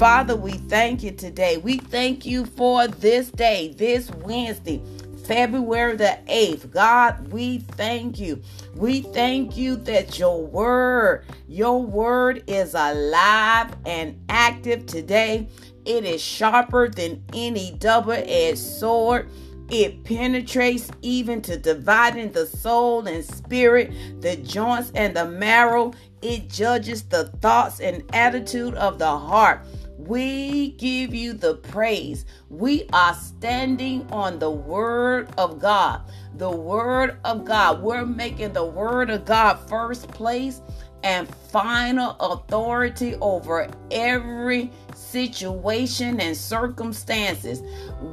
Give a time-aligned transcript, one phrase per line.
[0.00, 1.58] Father, we thank you today.
[1.58, 4.80] We thank you for this day, this Wednesday.
[5.26, 6.70] February the 8th.
[6.70, 8.40] God, we thank you.
[8.74, 15.46] We thank you that your word, your word is alive and active today.
[15.84, 19.28] It is sharper than any double edged sword.
[19.68, 23.92] It penetrates even to dividing the soul and spirit,
[24.22, 25.92] the joints and the marrow.
[26.22, 29.60] It judges the thoughts and attitude of the heart.
[30.06, 32.24] We give you the praise.
[32.48, 36.02] We are standing on the word of God.
[36.36, 37.82] The word of God.
[37.82, 40.62] We're making the word of God first place
[41.02, 47.62] and final authority over every situation and circumstances.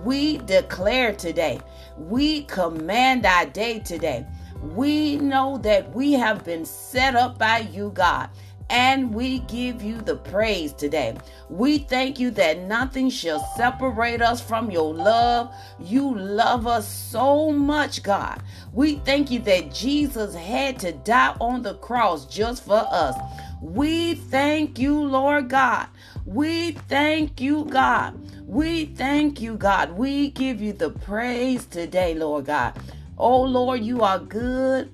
[0.04, 1.59] We declare today,
[1.98, 4.26] we command our day today.
[4.62, 8.30] We know that we have been set up by you, God
[8.70, 11.18] and we give you the praise today.
[11.50, 15.54] We thank you that nothing shall separate us from your love.
[15.80, 18.42] You love us so much, God.
[18.74, 23.16] We thank you that Jesus had to die on the cross just for us.
[23.62, 25.88] We thank you, Lord God.
[26.26, 28.20] We thank you, God.
[28.46, 29.92] We thank you, God.
[29.92, 32.78] We give you the praise today, Lord God.
[33.18, 34.92] Oh, Lord, you are good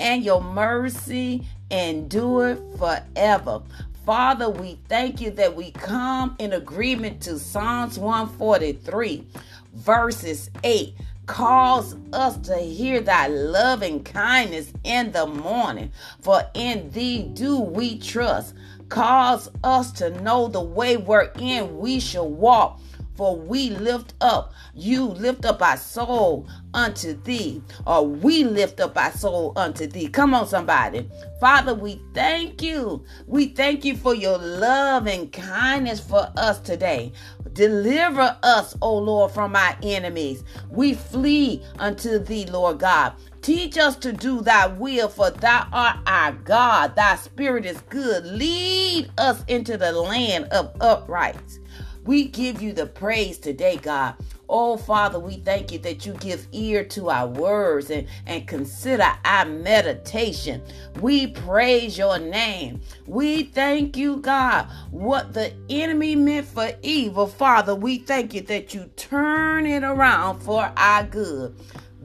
[0.00, 3.62] and your mercy endure forever.
[4.04, 9.26] Father, we thank you that we come in agreement to Psalms 143,
[9.74, 10.94] verses 8.
[11.26, 17.98] Cause us to hear thy loving kindness in the morning, for in thee do we
[17.98, 18.54] trust.
[18.88, 22.80] Cause us to know the way wherein we shall walk
[23.16, 28.96] for we lift up, you lift up our soul unto thee, or we lift up
[28.96, 30.08] our soul unto thee.
[30.08, 31.08] Come on, somebody.
[31.40, 33.04] Father, we thank you.
[33.26, 37.12] We thank you for your love and kindness for us today.
[37.52, 40.44] Deliver us, O Lord, from our enemies.
[40.70, 43.14] We flee unto thee, Lord God.
[43.40, 46.96] Teach us to do thy will, for thou art our God.
[46.96, 48.26] Thy spirit is good.
[48.26, 51.60] Lead us into the land of uprights.
[52.06, 54.14] We give you the praise today, God.
[54.48, 59.06] Oh, Father, we thank you that you give ear to our words and, and consider
[59.24, 60.62] our meditation.
[61.00, 62.80] We praise your name.
[63.06, 64.68] We thank you, God.
[64.90, 70.40] What the enemy meant for evil, Father, we thank you that you turn it around
[70.40, 71.56] for our good.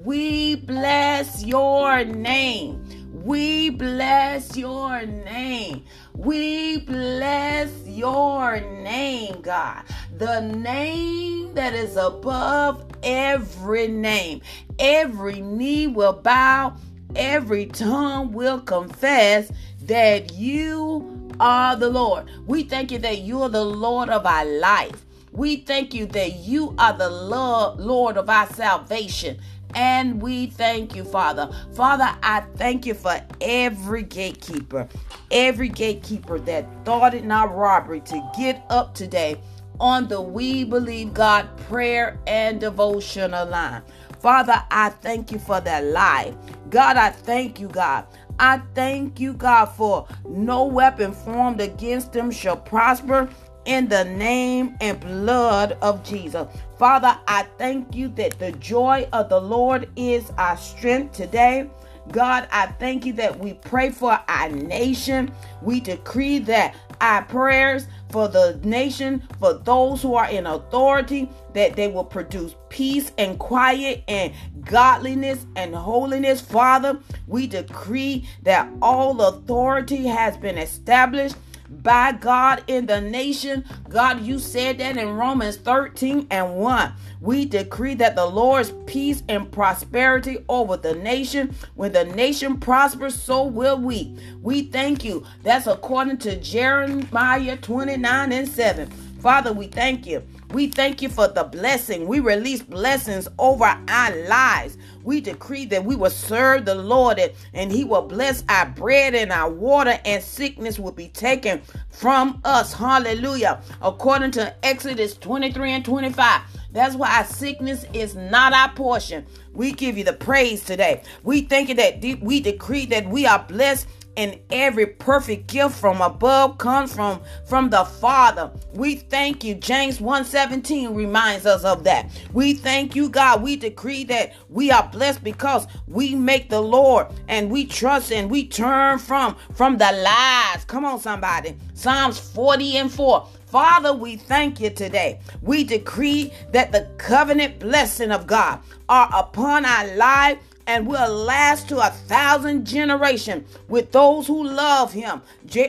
[0.04, 3.01] We bless your name.
[3.14, 5.84] We bless your name.
[6.16, 9.84] We bless your name, God.
[10.18, 14.42] The name that is above every name.
[14.80, 16.76] Every knee will bow,
[17.16, 19.52] every tongue will confess
[19.84, 22.30] that you are the Lord.
[22.46, 25.06] We thank you that you are the Lord of our life.
[25.34, 29.40] We thank you that you are the Lord of our salvation.
[29.76, 31.50] And we thank you, Father.
[31.74, 34.88] Father, I thank you for every gatekeeper,
[35.30, 39.40] every gatekeeper that thought it not robbery to get up today
[39.80, 43.82] on the We Believe God prayer and devotional line.
[44.20, 46.36] Father, I thank you for that life.
[46.70, 48.06] God, I thank you, God.
[48.40, 53.30] I thank you, God, for no weapon formed against them shall prosper
[53.66, 56.48] in the name and blood of Jesus.
[56.78, 61.70] Father, I thank you that the joy of the Lord is our strength today.
[62.12, 65.32] God, I thank you that we pray for our nation.
[65.62, 71.76] We decree that our prayers for the nation, for those who are in authority, that
[71.76, 74.34] they will produce peace and quiet and
[74.66, 76.42] godliness and holiness.
[76.42, 81.36] Father, we decree that all authority has been established
[81.72, 83.66] by God in the nation.
[83.90, 86.94] God, you said that in Romans 13 and 1.
[87.22, 91.56] We decree that the Lord's peace and prosperity over the nation.
[91.76, 94.16] When the nation prospers, so will we.
[94.42, 95.26] We thank you.
[95.44, 98.90] That's according to Jeremiah 29 and 7.
[99.22, 100.24] Father, we thank you.
[100.52, 102.08] We thank you for the blessing.
[102.08, 104.78] We release blessings over our lives.
[105.04, 107.20] We decree that we will serve the Lord
[107.54, 112.42] and He will bless our bread and our water, and sickness will be taken from
[112.44, 112.74] us.
[112.74, 113.62] Hallelujah.
[113.82, 116.42] According to Exodus 23 and 25.
[116.72, 119.26] That's why our sickness is not our portion.
[119.54, 121.04] We give you the praise today.
[121.24, 123.88] We thank you that we decree that we are blessed
[124.18, 128.52] and every perfect gift from above comes from from the father.
[128.74, 129.56] We thank you.
[129.56, 132.10] James 1:17 reminds us of that.
[132.34, 133.42] We thank you god.
[133.42, 138.30] We decree that we are blessed because we make the lord and we trust and
[138.30, 140.66] we turn from from the lies.
[140.66, 141.56] Come on somebody.
[141.74, 145.20] Psalms 40 and 4 Father, we thank you today.
[145.42, 150.38] We decree that the covenant blessing of God are upon our life
[150.68, 155.22] and will last to a thousand generation with those who love him.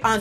[0.05, 0.21] On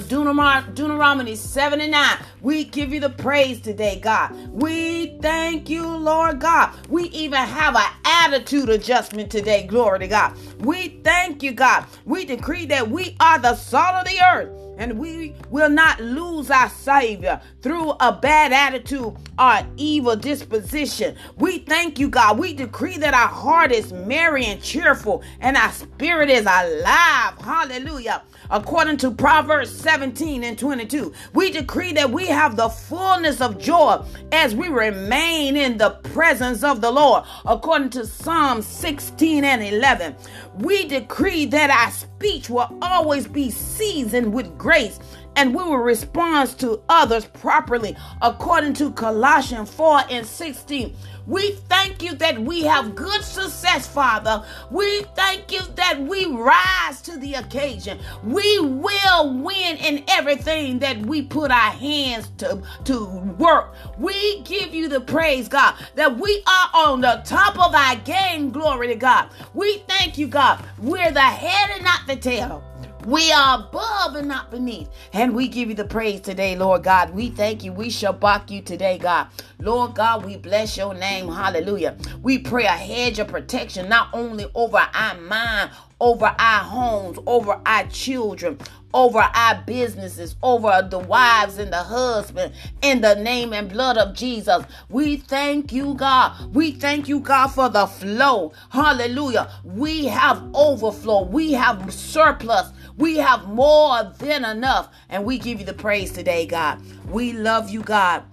[0.74, 4.34] Deuteronomy 7 and 9, we give you the praise today, God.
[4.52, 6.74] We thank you, Lord God.
[6.90, 10.38] We even have an attitude adjustment today, glory to God.
[10.60, 11.86] We thank you, God.
[12.06, 16.50] We decree that we are the salt of the earth and we will not lose
[16.50, 21.16] our Savior through a bad attitude or evil disposition.
[21.38, 22.40] We thank you, God.
[22.40, 27.38] We decree that our heart is merry and cheerful and our spirit is alive.
[27.40, 31.13] Hallelujah according to Proverbs 17 and 22.
[31.34, 36.63] We decree that we have the fullness of joy as we remain in the presence
[36.63, 40.16] of the Lord, according to Psalm 16 and 11.
[40.56, 45.00] We decree that our speech will always be seasoned with grace
[45.36, 50.95] and we will respond to others properly according to Colossians 4 and 16.
[51.28, 54.44] We thank you that we have good success, Father.
[54.72, 58.00] We thank you that we rise to the occasion.
[58.24, 63.06] We will win in everything that we put our hands to, to
[63.38, 63.74] work.
[63.98, 68.51] We give you the praise, God, that we are on the top of our game.
[68.51, 69.30] Glory to God.
[69.54, 70.63] We thank you, God.
[70.80, 72.63] We're the head and not the tail.
[73.07, 74.89] We are above and not beneath.
[75.13, 77.12] And we give you the praise today, Lord God.
[77.12, 77.74] We thank you.
[77.74, 79.27] We shabach you today, God.
[79.59, 81.27] Lord God, we bless your name.
[81.27, 81.98] Hallelujah.
[82.21, 87.59] We pray a hedge of protection not only over our mind, over our homes, over
[87.65, 88.59] our children,
[88.94, 94.14] over our businesses, over the wives and the husband, in the name and blood of
[94.16, 94.64] Jesus.
[94.90, 96.54] We thank you, God.
[96.54, 98.54] We thank you, God, for the flow.
[98.70, 99.50] Hallelujah.
[99.64, 101.24] We have overflow.
[101.24, 102.72] We have surplus.
[102.98, 104.90] We have more than enough.
[105.10, 106.82] And we give you the praise today, God.
[107.10, 108.24] We love you, God.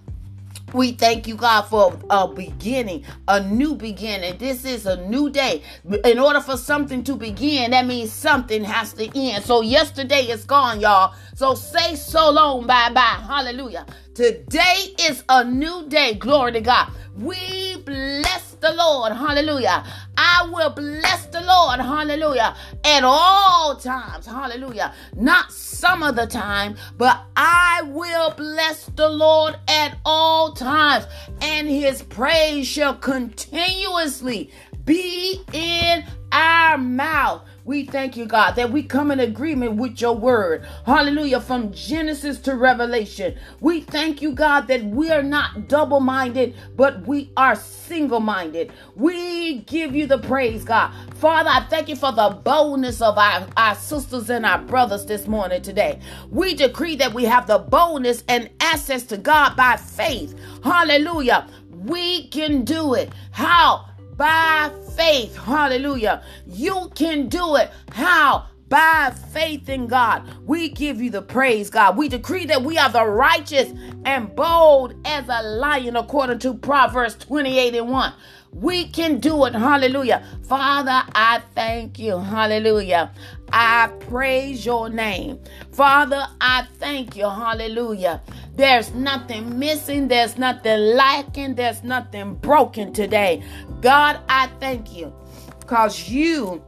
[0.73, 4.37] We thank you, God, for a beginning, a new beginning.
[4.37, 5.63] This is a new day.
[6.05, 9.43] In order for something to begin, that means something has to end.
[9.43, 11.15] So yesterday is gone, y'all.
[11.35, 13.23] So say so long, bye bye.
[13.27, 13.85] Hallelujah.
[14.19, 16.13] Today is a new day.
[16.15, 16.91] Glory to God.
[17.15, 19.13] We bless the Lord.
[19.13, 19.85] Hallelujah.
[20.17, 21.79] I will bless the Lord.
[21.79, 22.53] Hallelujah.
[22.83, 24.25] At all times.
[24.25, 24.93] Hallelujah.
[25.15, 31.05] Not some of the time, but I will bless the Lord at all times,
[31.39, 34.51] and his praise shall continuously
[34.83, 37.43] be in our mouth.
[37.69, 40.65] We thank you, God, that we come in agreement with your word.
[40.87, 41.39] Hallelujah.
[41.39, 43.37] From Genesis to Revelation.
[43.59, 48.71] We thank you, God, that we are not double minded, but we are single minded.
[48.95, 50.91] We give you the praise, God.
[51.17, 55.27] Father, I thank you for the boldness of our, our sisters and our brothers this
[55.27, 55.99] morning today.
[56.31, 60.33] We decree that we have the boldness and access to God by faith.
[60.63, 61.47] Hallelujah.
[61.69, 63.11] We can do it.
[63.29, 63.88] How?
[64.19, 65.35] By faith.
[65.37, 66.21] Hallelujah.
[66.45, 67.71] You can do it.
[67.93, 68.47] How?
[68.67, 70.29] by faith in God.
[70.45, 71.97] We give you the praise, God.
[71.97, 73.73] We decree that we are the righteous
[74.05, 78.13] and bold as a lion, according to Proverbs 28 and 1.
[78.51, 79.55] We can do it.
[79.55, 80.23] Hallelujah.
[80.47, 82.17] Father, I thank you.
[82.17, 83.11] Hallelujah.
[83.53, 85.39] I praise your name.
[85.71, 87.23] Father, I thank you.
[87.25, 88.21] Hallelujah.
[88.55, 93.43] There's nothing missing, there's nothing lacking, there's nothing broken today.
[93.81, 95.13] God, I thank you
[95.59, 96.63] because you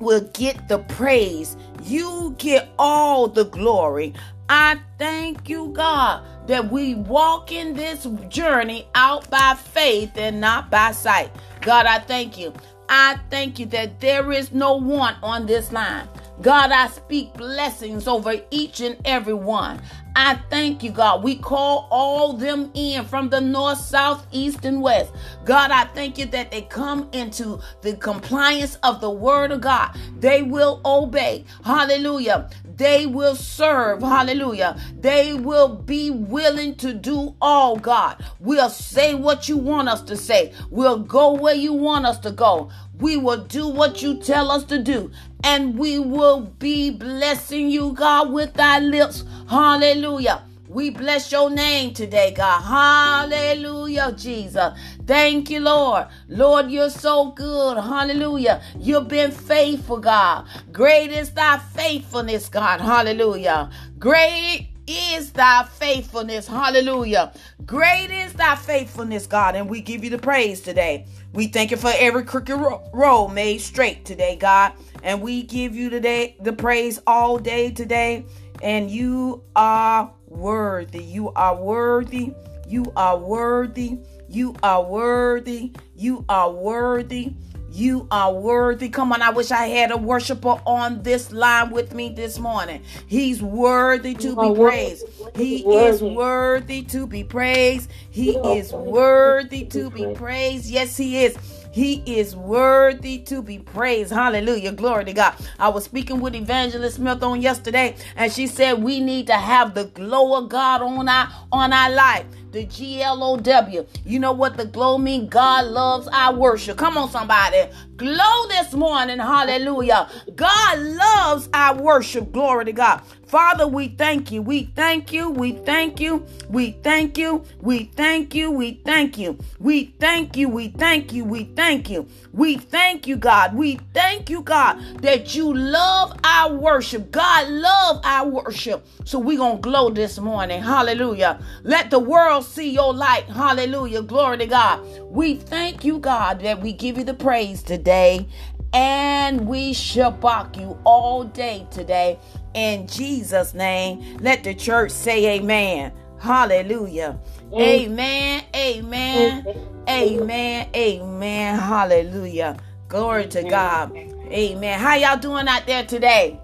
[0.00, 1.56] will get the praise.
[1.82, 4.14] You get all the glory.
[4.48, 10.70] I thank you, God, that we walk in this journey out by faith and not
[10.70, 11.30] by sight.
[11.62, 12.52] God, I thank you.
[12.88, 16.08] I thank you that there is no want on this line.
[16.42, 19.80] God, I speak blessings over each and every one.
[20.14, 21.22] I thank you, God.
[21.22, 25.12] We call all them in from the north, south, east, and west.
[25.44, 29.96] God, I thank you that they come into the compliance of the word of God.
[30.18, 31.44] They will obey.
[31.64, 32.50] Hallelujah.
[32.76, 34.02] They will serve.
[34.02, 34.78] Hallelujah.
[34.98, 38.24] They will be willing to do all, God.
[38.40, 40.52] We'll say what you want us to say.
[40.70, 42.70] We'll go where you want us to go.
[42.98, 45.10] We will do what you tell us to do.
[45.44, 49.24] And we will be blessing you, God, with our lips.
[49.48, 50.42] Hallelujah.
[50.76, 52.60] We bless your name today, God.
[52.60, 54.74] Hallelujah, Jesus.
[55.06, 56.06] Thank you, Lord.
[56.28, 57.78] Lord, you're so good.
[57.78, 58.60] Hallelujah.
[58.78, 60.46] You've been faithful, God.
[60.72, 62.82] Great is thy faithfulness, God.
[62.82, 63.70] Hallelujah.
[63.98, 66.46] Great is thy faithfulness.
[66.46, 67.32] Hallelujah.
[67.64, 69.54] Great is thy faithfulness, God.
[69.56, 71.06] And we give you the praise today.
[71.32, 72.54] We thank you for every crooked
[72.92, 74.74] road made straight today, God.
[75.02, 78.26] And we give you today the praise all day today
[78.62, 81.02] And you are worthy.
[81.02, 82.34] You are worthy.
[82.68, 83.98] You are worthy.
[84.28, 85.72] You are worthy.
[85.96, 87.34] You are worthy.
[87.70, 88.88] You are worthy.
[88.88, 92.82] Come on, I wish I had a worshiper on this line with me this morning.
[93.06, 95.04] He's worthy to be praised.
[95.34, 97.90] He is worthy to be praised.
[98.10, 100.70] He is worthy to be praised.
[100.70, 101.36] Yes, he is.
[101.76, 104.10] He is worthy to be praised.
[104.10, 104.72] Hallelujah.
[104.72, 105.34] Glory to God.
[105.58, 109.74] I was speaking with Evangelist Smith on yesterday, and she said we need to have
[109.74, 113.86] the glow of God on our on our life the G L O W.
[114.06, 115.28] You know what the glow mean?
[115.28, 116.78] God loves our worship.
[116.78, 117.64] Come on, somebody.
[117.96, 119.18] Glow this morning.
[119.18, 120.08] Hallelujah.
[120.34, 122.32] God loves our worship.
[122.32, 123.02] Glory to God.
[123.26, 124.40] Father, we thank you.
[124.40, 125.30] We thank you.
[125.30, 126.24] We thank you.
[126.48, 127.44] We thank you.
[127.60, 128.50] We thank you.
[128.52, 129.38] We thank you.
[129.58, 130.48] We thank you.
[130.48, 131.24] We thank you.
[131.24, 132.06] We thank you.
[132.32, 133.54] We thank you, God.
[133.54, 137.10] We thank you, God, that you love our worship.
[137.10, 138.86] God love our worship.
[139.04, 140.62] So we going to glow this morning.
[140.62, 141.40] Hallelujah.
[141.64, 143.24] Let the world see your light.
[143.24, 144.02] Hallelujah.
[144.02, 144.80] Glory to God.
[145.02, 148.28] We thank you, God, that we give you the praise today
[148.72, 152.18] and we shabach you all day today
[152.56, 154.18] in Jesus' name.
[154.20, 155.92] Let the church say amen.
[156.18, 157.18] Hallelujah.
[157.54, 158.42] Amen.
[158.54, 159.46] Amen.
[159.88, 160.68] Amen.
[160.74, 161.58] Amen.
[161.58, 162.56] Hallelujah.
[162.88, 163.96] Glory to God.
[163.96, 164.80] Amen.
[164.80, 166.40] How y'all doing out there today?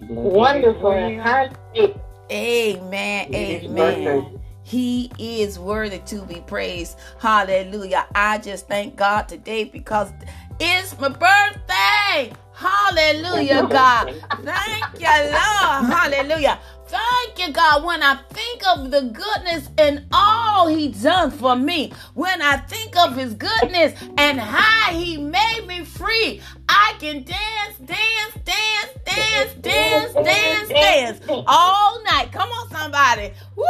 [0.00, 0.92] Wonderful.
[2.30, 3.34] Amen.
[3.34, 4.40] Amen.
[4.64, 6.98] He is worthy to be praised.
[7.20, 8.06] Hallelujah.
[8.14, 10.10] I just thank God today because
[10.58, 12.32] it's my birthday.
[12.62, 14.14] Hallelujah, God.
[14.44, 15.92] Thank you, Lord.
[15.92, 16.58] Hallelujah.
[16.86, 17.84] Thank you, God.
[17.84, 22.96] When I think of the goodness and all He done for me, when I think
[22.96, 29.54] of His goodness and how He made me free, I can dance, dance, dance, dance,
[29.54, 32.30] dance, dance, dance all night.
[32.32, 33.32] Come on, somebody.
[33.56, 33.64] Woo!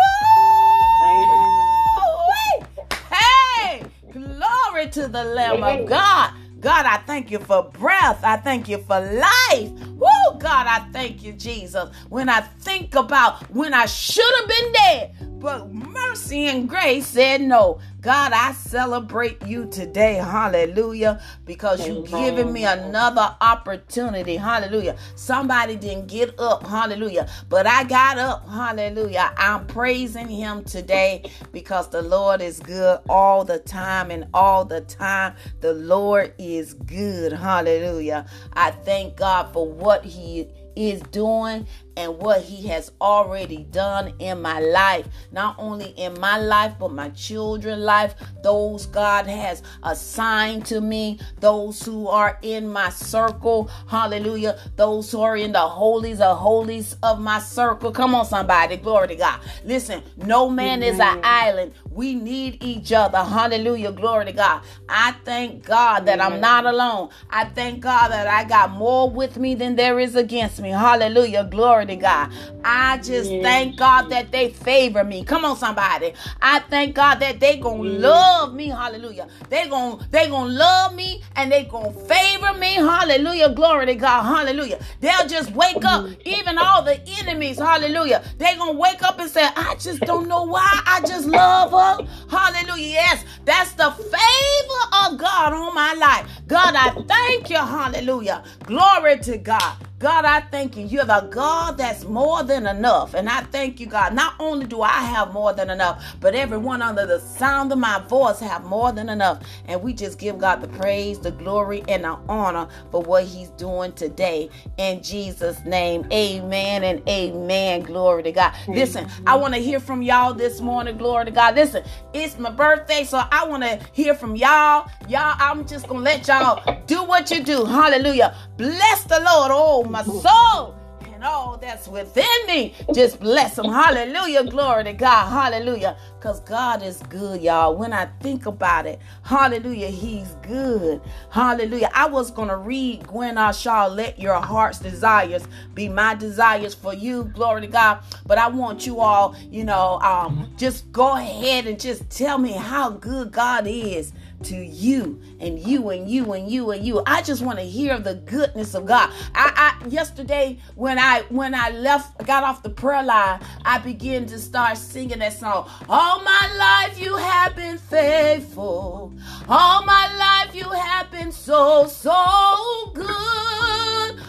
[3.10, 3.82] Hey,
[4.12, 6.32] glory to the Lamb of God.
[6.62, 8.20] God, I thank you for breath.
[8.22, 9.70] I thank you for life.
[9.96, 11.90] Woo, God, I thank you, Jesus.
[12.08, 17.40] When I think about when I should have been dead, but mercy and grace said
[17.40, 17.80] no.
[18.00, 20.14] God, I celebrate you today.
[20.14, 21.20] Hallelujah.
[21.44, 24.36] Because you've given me another opportunity.
[24.36, 24.96] Hallelujah.
[25.16, 26.64] Somebody didn't get up.
[26.64, 27.28] Hallelujah.
[27.48, 28.48] But I got up.
[28.48, 29.34] Hallelujah.
[29.36, 34.80] I'm praising him today because the Lord is good all the time and all the
[34.82, 37.32] time the Lord is good.
[37.32, 38.26] Hallelujah.
[38.52, 44.40] I thank God for what he is doing and what he has already done in
[44.40, 45.06] my life.
[45.30, 48.14] Not only in my life but my children's life.
[48.42, 51.18] Those god has assigned to me.
[51.40, 53.70] Those who are in my circle.
[53.88, 54.58] Hallelujah.
[54.76, 57.92] Those who are in the holies of holies of my circle.
[57.92, 58.76] Come on somebody.
[58.76, 59.40] Glory to god.
[59.64, 60.94] Listen no man mm-hmm.
[60.94, 61.72] is an island.
[61.90, 63.18] We need each other.
[63.18, 63.92] Hallelujah.
[63.92, 64.62] Glory to god.
[64.88, 67.10] I thank god that i'm not alone.
[67.30, 70.70] I thank god that i got more with me than there is against me.
[70.70, 71.44] Hallelujah.
[71.44, 72.30] Glory Glory to God.
[72.64, 73.42] I just yes.
[73.42, 75.24] thank God that they favor me.
[75.24, 76.12] Come on, somebody.
[76.40, 78.02] I thank God that they gonna yes.
[78.02, 78.68] love me.
[78.68, 79.26] Hallelujah.
[79.48, 82.74] They gonna they gonna love me and they gonna favor me.
[82.74, 83.50] Hallelujah.
[83.50, 84.22] Glory to God.
[84.22, 84.78] Hallelujah.
[85.00, 87.58] They'll just wake up, even all the enemies.
[87.58, 88.22] Hallelujah.
[88.38, 90.82] They gonna wake up and say, I just don't know why.
[90.86, 92.06] I just love her.
[92.30, 92.88] Hallelujah.
[92.92, 96.28] Yes, that's the favor of God on my life.
[96.46, 97.56] God, I thank you.
[97.56, 98.44] Hallelujah.
[98.66, 99.76] Glory to God.
[100.02, 100.84] God, I thank you.
[100.84, 103.14] You're the God that's more than enough.
[103.14, 104.14] And I thank you, God.
[104.14, 108.00] Not only do I have more than enough, but everyone under the sound of my
[108.08, 109.44] voice have more than enough.
[109.68, 113.50] And we just give God the praise, the glory, and the honor for what he's
[113.50, 114.50] doing today.
[114.76, 117.82] In Jesus' name, amen and amen.
[117.82, 118.54] Glory to God.
[118.66, 120.98] Listen, I want to hear from y'all this morning.
[120.98, 121.54] Glory to God.
[121.54, 124.90] Listen, it's my birthday, so I want to hear from y'all.
[125.08, 127.64] Y'all, I'm just going to let y'all do what you do.
[127.64, 128.34] Hallelujah.
[128.56, 130.74] Bless the Lord, oh my soul
[131.22, 132.74] and all that's within me.
[132.94, 133.66] Just bless him.
[133.66, 134.44] Hallelujah.
[134.44, 135.28] Glory to God.
[135.28, 135.96] Hallelujah.
[136.18, 137.76] Because God is good, y'all.
[137.76, 141.00] When I think about it, hallelujah, he's good.
[141.30, 141.90] Hallelujah.
[141.92, 145.44] I was going to read Gwen Shaw, let your heart's desires
[145.74, 147.24] be my desires for you.
[147.24, 148.00] Glory to God.
[148.26, 152.52] But I want you all, you know, um, just go ahead and just tell me
[152.52, 154.12] how good God is
[154.44, 157.02] to you and you and you and you and you.
[157.06, 159.10] I just want to hear the goodness of God.
[159.34, 164.26] I, I yesterday when I when I left got off the prayer line, I began
[164.26, 165.68] to start singing that song.
[165.88, 169.12] All my life you have been faithful.
[169.48, 174.20] All my life you have been so so good.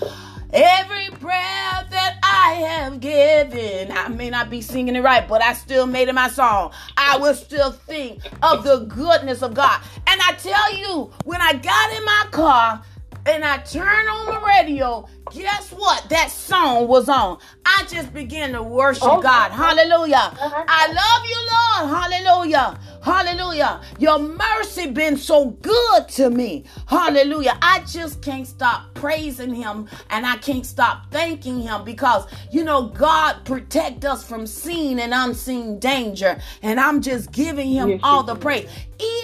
[0.53, 3.91] Every prayer that I have given.
[3.91, 6.71] I may not be singing it right, but I still made it my song.
[7.05, 9.81] I will still think of the goodness of God.
[10.07, 12.83] And I tell you, when I got in my car,
[13.25, 16.09] and I turned on the radio, guess what?
[16.09, 17.39] That song was on.
[17.65, 19.51] I just began to worship oh, God.
[19.51, 20.17] Hallelujah.
[20.17, 20.65] Uh-huh.
[20.67, 22.03] I love you, Lord.
[22.03, 22.79] Hallelujah.
[23.03, 23.81] Hallelujah.
[23.99, 26.63] Your mercy been so good to me.
[26.87, 27.57] Hallelujah.
[27.61, 32.83] I just can't stop praising him and I can't stop thanking him because you know
[32.87, 38.23] God protect us from seen and unseen danger and I'm just giving him yes, all
[38.23, 38.69] the praise.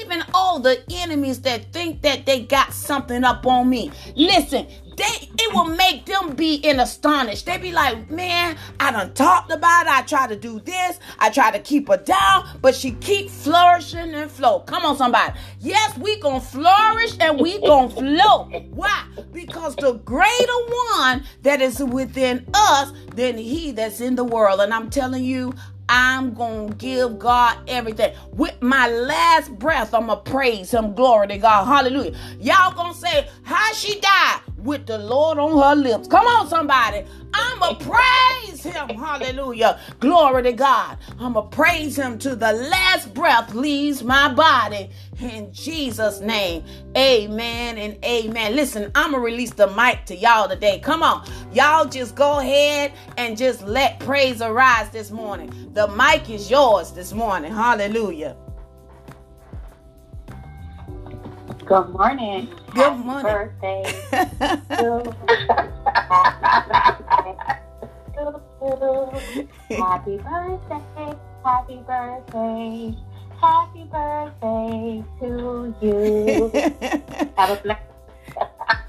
[0.02, 3.92] Even all the enemies that think that they got something up on me.
[4.16, 4.68] Listen,
[5.00, 7.46] they it will make them be in astonished.
[7.46, 9.92] They be like, man, I done talked about it.
[9.92, 11.00] I try to do this.
[11.18, 14.60] I try to keep her down, but she keep flourishing and flow.
[14.62, 15.40] Come on, somebody.
[15.60, 18.50] Yes, we gonna flourish and we gonna flow.
[18.72, 19.06] Why?
[19.32, 20.60] Because the greater
[20.98, 24.60] one that is within us than he that's in the world.
[24.60, 25.54] And I'm telling you,
[25.88, 28.14] I'm going to give God everything.
[28.34, 30.94] With my last breath, I'm going to praise him.
[30.94, 31.66] Glory to God.
[31.66, 32.16] Hallelujah.
[32.40, 34.42] Y'all going to say, how she died?
[34.64, 36.08] With the Lord on her lips.
[36.08, 37.06] Come on, somebody.
[37.34, 38.90] I'm going to praise him.
[38.90, 39.80] Hallelujah.
[40.00, 40.98] Glory to God.
[41.20, 44.90] I'm going to praise him to the last breath leaves my body.
[45.20, 46.64] In Jesus' name,
[46.96, 48.56] amen and amen.
[48.56, 50.80] Listen, I'm going to release the mic to y'all today.
[50.80, 51.28] Come on.
[51.54, 55.72] Y'all just go ahead and just let praise arise this morning.
[55.74, 57.54] The mic is yours this morning.
[57.54, 58.36] Hallelujah.
[61.70, 62.50] Good morning.
[62.74, 63.24] Good Happy morning.
[63.62, 63.84] Birthday.
[69.78, 71.16] Happy birthday.
[71.46, 72.96] Happy birthday.
[73.40, 76.52] Happy birthday to you.
[77.38, 77.82] Have a blessed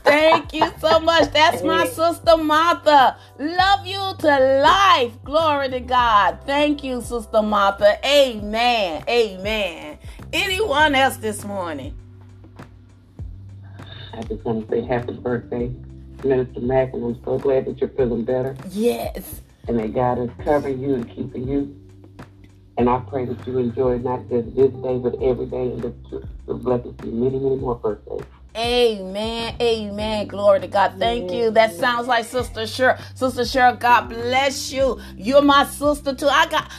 [0.02, 1.30] Thank you so much.
[1.34, 3.18] That's my sister Martha.
[3.38, 5.12] Love you to life.
[5.22, 6.38] Glory to God.
[6.46, 7.98] Thank you, sister Martha.
[8.06, 9.04] Amen.
[9.06, 9.98] Amen.
[10.32, 11.99] Anyone else this morning?
[14.20, 15.74] I just want to say happy birthday,
[16.22, 18.54] Minister Mack, and I'm so glad that you're feeling better.
[18.68, 19.40] Yes.
[19.66, 21.74] And that God is covering you and keeping you.
[22.76, 26.10] And I pray that you enjoy not just this day, but every day, and that
[26.46, 28.20] the blessings you many, many more birthdays.
[28.56, 29.54] Amen.
[29.60, 30.26] Amen.
[30.26, 30.94] Glory to God.
[30.98, 31.50] Thank you.
[31.50, 33.00] That sounds like Sister Cheryl.
[33.16, 35.00] Sister Cheryl, God bless you.
[35.16, 36.28] You're my sister too.
[36.28, 36.70] I got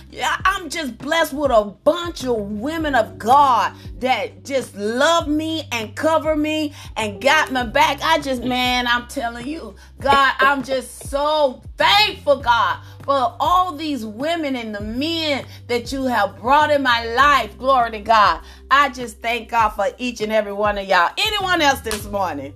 [0.45, 5.95] I'm just blessed with a bunch of women of God that just love me and
[5.95, 7.99] cover me and got my back.
[8.03, 14.05] I just, man, I'm telling you, God, I'm just so thankful, God, for all these
[14.05, 17.57] women and the men that you have brought in my life.
[17.57, 18.41] Glory to God.
[18.69, 21.11] I just thank God for each and every one of y'all.
[21.17, 22.53] Anyone else this morning?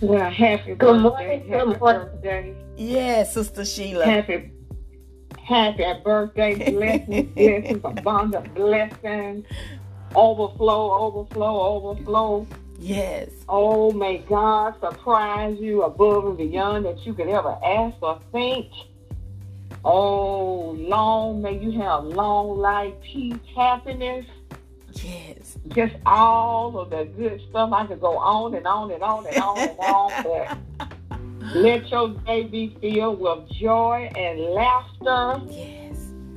[0.00, 1.48] Well, happy Good morning.
[1.48, 2.08] Happy Good morning.
[2.08, 2.56] birthday.
[2.76, 4.04] Yes, Sister Sheila.
[4.04, 4.50] Happy
[5.42, 9.46] happy birthday, blessings, blessings, abundant blessings,
[10.14, 12.46] overflow, overflow, overflow.
[12.82, 13.30] Yes.
[13.48, 18.72] Oh, may God surprise you above and beyond that you could ever ask or think.
[19.84, 24.26] Oh, long may you have long life, peace, happiness.
[24.94, 25.58] Yes.
[25.68, 27.72] Just all of the good stuff.
[27.72, 30.58] I could go on and on and on and on and on.
[31.44, 35.40] But let your day be filled with joy and laughter.
[35.48, 35.81] Yes.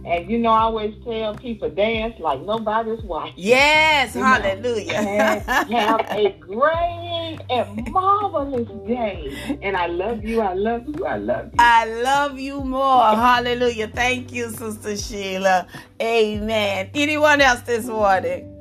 [0.05, 3.33] And you know, I always tell people dance like nobody's watching.
[3.37, 5.01] Yes, you hallelujah.
[5.01, 9.59] have, have a great and marvelous day.
[9.63, 11.57] And I love you, I love you, I love you.
[11.57, 13.15] I love you more.
[13.15, 13.87] hallelujah.
[13.87, 15.65] Thank you, Sister Sheila.
[15.99, 16.91] Amen.
[16.93, 18.51] Anyone else this morning?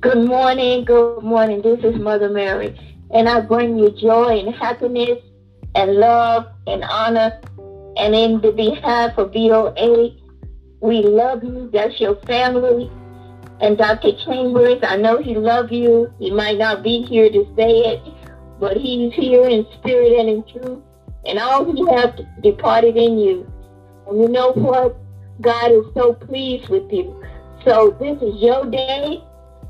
[0.00, 1.62] Good morning, good morning.
[1.62, 2.78] This is Mother Mary.
[3.10, 5.18] And I bring you joy and happiness
[5.74, 7.40] and love and honor
[7.96, 10.10] and in the behalf of VOA,
[10.80, 11.70] we love you.
[11.72, 12.90] That's your family.
[13.60, 14.12] And Dr.
[14.24, 16.12] Chambers, I know he loves you.
[16.18, 18.02] He might not be here to say it,
[18.58, 20.82] but he's here in spirit and in truth.
[21.24, 22.10] And all he has
[22.42, 23.50] departed in you.
[24.08, 24.96] And you know what?
[25.40, 27.22] God is so pleased with you.
[27.64, 29.22] So this is your day,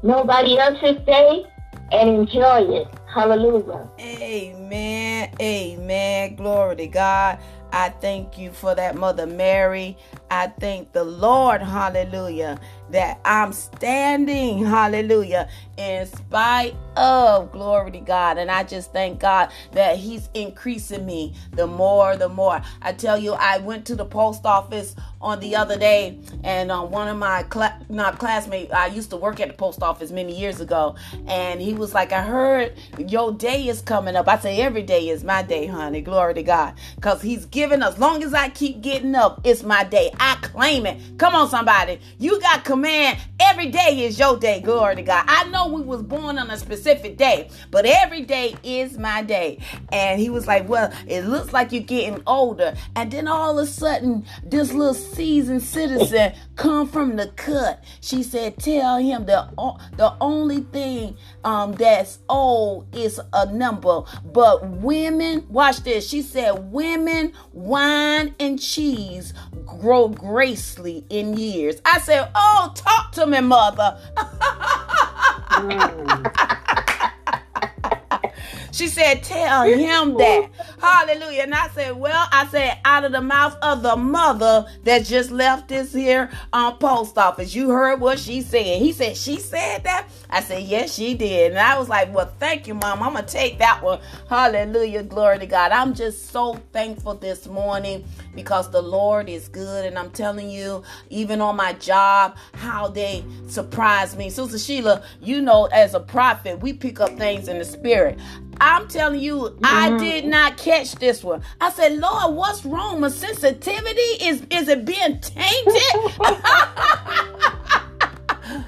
[0.02, 1.44] nobody else's day,
[1.92, 2.88] and enjoy it.
[3.14, 3.88] Hallelujah.
[4.00, 5.30] Amen.
[5.40, 6.34] Amen.
[6.34, 7.38] Glory to God.
[7.76, 9.96] I thank you for that, Mother Mary.
[10.30, 12.60] I thank the Lord, hallelujah,
[12.94, 18.38] that I'm standing, hallelujah, in spite of glory to God.
[18.38, 22.62] And I just thank God that He's increasing me the more, the more.
[22.80, 26.82] I tell you, I went to the post office on the other day, and uh,
[26.82, 30.38] one of my cl- not classmates, I used to work at the post office many
[30.38, 30.94] years ago,
[31.26, 34.28] and he was like, I heard your day is coming up.
[34.28, 36.00] I say, every day is my day, honey.
[36.00, 36.74] Glory to God.
[36.94, 40.12] Because He's giving us, long as I keep getting up, it's my day.
[40.20, 41.00] I claim it.
[41.18, 41.98] Come on, somebody.
[42.18, 43.18] You got command.
[43.40, 44.60] Every day is your day.
[44.60, 45.24] Glory to God.
[45.26, 49.58] I know we was born on a specific day, but every day is my day.
[49.90, 52.74] And he was like, Well, it looks like you're getting older.
[52.94, 57.82] And then all of a sudden, this little seasoned citizen come from the cut.
[58.00, 59.48] She said, Tell him the,
[59.96, 64.02] the only thing um, that's old is a number.
[64.24, 66.08] But women, watch this.
[66.08, 69.32] She said, Women, wine, and cheese
[69.64, 71.80] grow gracefully in years.
[71.84, 73.98] I said, Oh, talk to me, mother.
[78.74, 80.50] she said, Tell him that.
[80.80, 81.42] Hallelujah.
[81.44, 85.30] And I said, Well, I said, out of the mouth of the mother that just
[85.30, 87.54] left this here um, post office.
[87.54, 88.82] You heard what she said.
[88.82, 90.08] He said, She said that?
[90.28, 91.52] I said, Yes, she did.
[91.52, 93.02] And I was like, Well, thank you, Mom.
[93.02, 94.00] I'm going to take that one.
[94.28, 95.04] Hallelujah.
[95.04, 95.72] Glory to God.
[95.72, 99.86] I'm just so thankful this morning because the Lord is good.
[99.86, 104.30] And I'm telling you, even on my job, how they surprise me.
[104.30, 108.18] Sister Sheila, you know, as a prophet, we pick up things in the spirit.
[108.60, 109.64] I'm telling you, mm-hmm.
[109.64, 111.42] I did not catch this one.
[111.60, 113.00] I said, Lord, what's wrong?
[113.00, 116.18] My sensitivity is is it being tainted?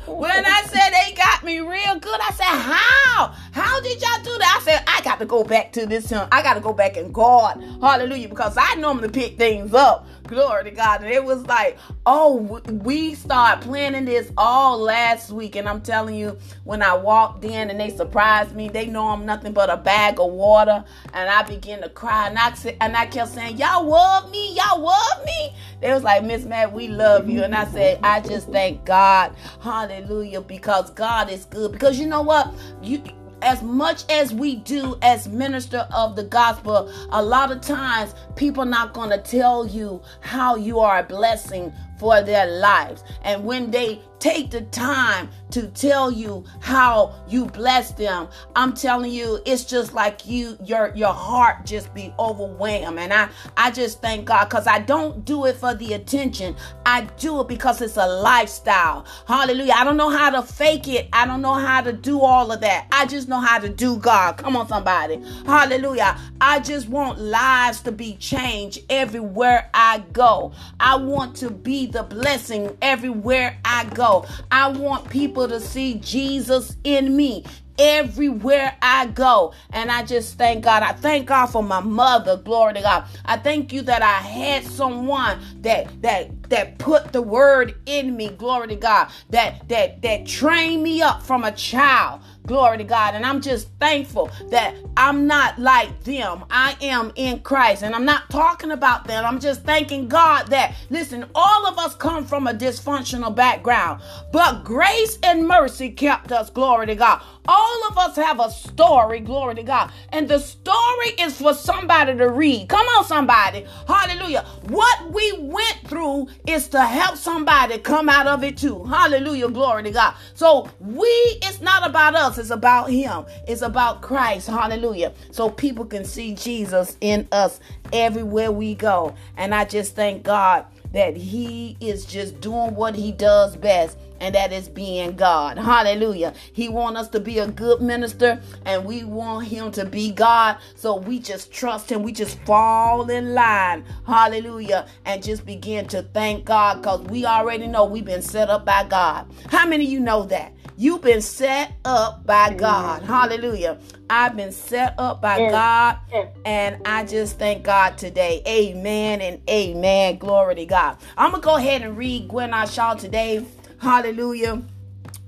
[0.07, 3.35] when I said they got me real good, I said, How?
[3.53, 4.59] How did y'all do that?
[4.61, 6.13] I said, I got to go back to this.
[6.13, 7.63] I got to go back and guard.
[7.81, 8.29] Hallelujah.
[8.29, 10.07] Because I normally pick things up.
[10.27, 11.03] Glory to God.
[11.03, 15.57] And it was like, oh, we start planning this all last week.
[15.57, 19.25] And I'm telling you, when I walked in and they surprised me, they know I'm
[19.25, 20.85] nothing but a bag of water.
[21.15, 22.29] And I began to cry.
[22.29, 24.55] And I, and I kept saying, y'all love me.
[24.57, 25.55] Y'all love me.
[25.81, 27.43] They was like, Miss Mack, we love you.
[27.43, 29.35] And I said, I just thank God.
[29.61, 30.41] Hallelujah.
[30.41, 31.73] Because God is good.
[31.73, 32.53] Because you know what?
[32.83, 33.03] You
[33.43, 38.65] as much as we do as minister of the gospel, a lot of times people
[38.65, 43.05] not going to tell you how you are a blessing for their lives.
[43.23, 49.13] And when they take the time to tell you how you bless them, I'm telling
[49.13, 52.99] you, it's just like you, your your heart just be overwhelmed.
[52.99, 56.57] And I I just thank God because I don't do it for the attention.
[56.85, 59.07] I do it because it's a lifestyle.
[59.27, 59.75] Hallelujah.
[59.77, 61.09] I don't know how to fake it.
[61.13, 62.87] I don't know how to do all of that.
[62.93, 64.37] I just know how to do God.
[64.39, 65.23] Come on, somebody.
[65.45, 66.19] Hallelujah.
[66.41, 70.53] I just want lives to be changed everywhere I go.
[70.81, 74.27] I want to be the blessing everywhere I go.
[74.51, 77.45] I want people to see Jesus in me
[77.79, 79.53] everywhere I go.
[79.71, 80.83] And I just thank God.
[80.83, 82.37] I thank God for my mother.
[82.37, 83.05] Glory to God.
[83.25, 88.31] I thank you that I had someone that that that put the word in me.
[88.31, 89.09] Glory to God.
[89.31, 92.23] That that that trained me up from a child.
[92.47, 93.15] Glory to God.
[93.15, 96.45] And I'm just thankful that I'm not like them.
[96.51, 97.83] I am in Christ.
[97.83, 99.25] And I'm not talking about them.
[99.25, 104.01] I'm just thanking God that, listen, all of us come from a dysfunctional background,
[104.33, 106.49] but grace and mercy kept us.
[106.51, 107.23] Glory to God.
[107.49, 109.93] All of us have a story, glory to God.
[110.11, 112.69] And the story is for somebody to read.
[112.69, 113.67] Come on, somebody.
[113.87, 114.45] Hallelujah.
[114.69, 118.85] What we went through is to help somebody come out of it too.
[118.85, 119.49] Hallelujah.
[119.49, 120.15] Glory to God.
[120.35, 121.07] So we,
[121.43, 123.25] it's not about us, it's about Him.
[123.47, 124.49] It's about Christ.
[124.49, 125.13] Hallelujah.
[125.31, 127.61] So people can see Jesus in us
[127.93, 129.15] everywhere we go.
[129.37, 134.35] And I just thank God that He is just doing what He does best and
[134.35, 135.59] that is being God.
[135.59, 136.35] Hallelujah.
[136.53, 140.59] He want us to be a good minister and we want him to be God.
[140.75, 142.03] So we just trust him.
[142.03, 143.85] We just fall in line.
[144.07, 144.87] Hallelujah.
[145.05, 148.85] And just begin to thank God because we already know we've been set up by
[148.85, 149.27] God.
[149.51, 150.53] How many of you know that?
[150.79, 153.03] You've been set up by God.
[153.03, 153.79] Hallelujah.
[154.11, 155.99] I've been set up by God.
[156.45, 158.43] And I just thank God today.
[158.47, 160.19] Amen and amen.
[160.19, 160.99] Glory to God.
[161.17, 163.45] I'm going to go ahead and read Gwen Shaw today.
[163.79, 164.63] Hallelujah.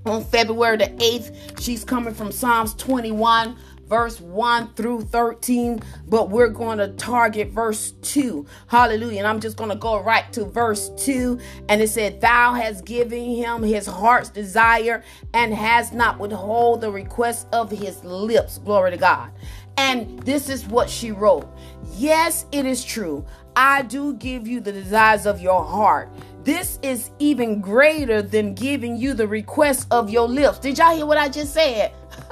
[0.05, 3.55] On February the 8th, she's coming from Psalms 21
[3.89, 8.45] verse 1 through 13, but we're going to target verse 2.
[8.67, 9.17] Hallelujah.
[9.17, 11.39] And I'm just going to go right to verse 2.
[11.67, 16.91] And it said, Thou hast given him his heart's desire and has not withhold the
[16.91, 18.59] request of his lips.
[18.59, 19.31] Glory to God.
[19.75, 21.49] And this is what she wrote
[21.95, 23.25] Yes, it is true.
[23.55, 26.09] I do give you the desires of your heart.
[26.43, 30.59] This is even greater than giving you the request of your lips.
[30.59, 31.91] Did y'all hear what I just said?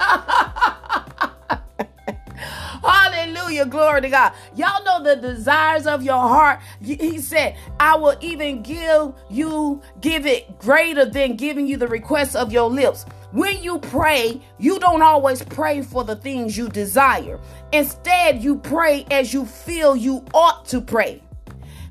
[2.82, 3.66] Hallelujah.
[3.66, 4.32] Glory to God.
[4.56, 6.60] Y'all know the desires of your heart.
[6.80, 12.34] He said, I will even give you, give it greater than giving you the request
[12.34, 13.04] of your lips.
[13.32, 17.38] When you pray, you don't always pray for the things you desire.
[17.72, 21.22] Instead, you pray as you feel you ought to pray.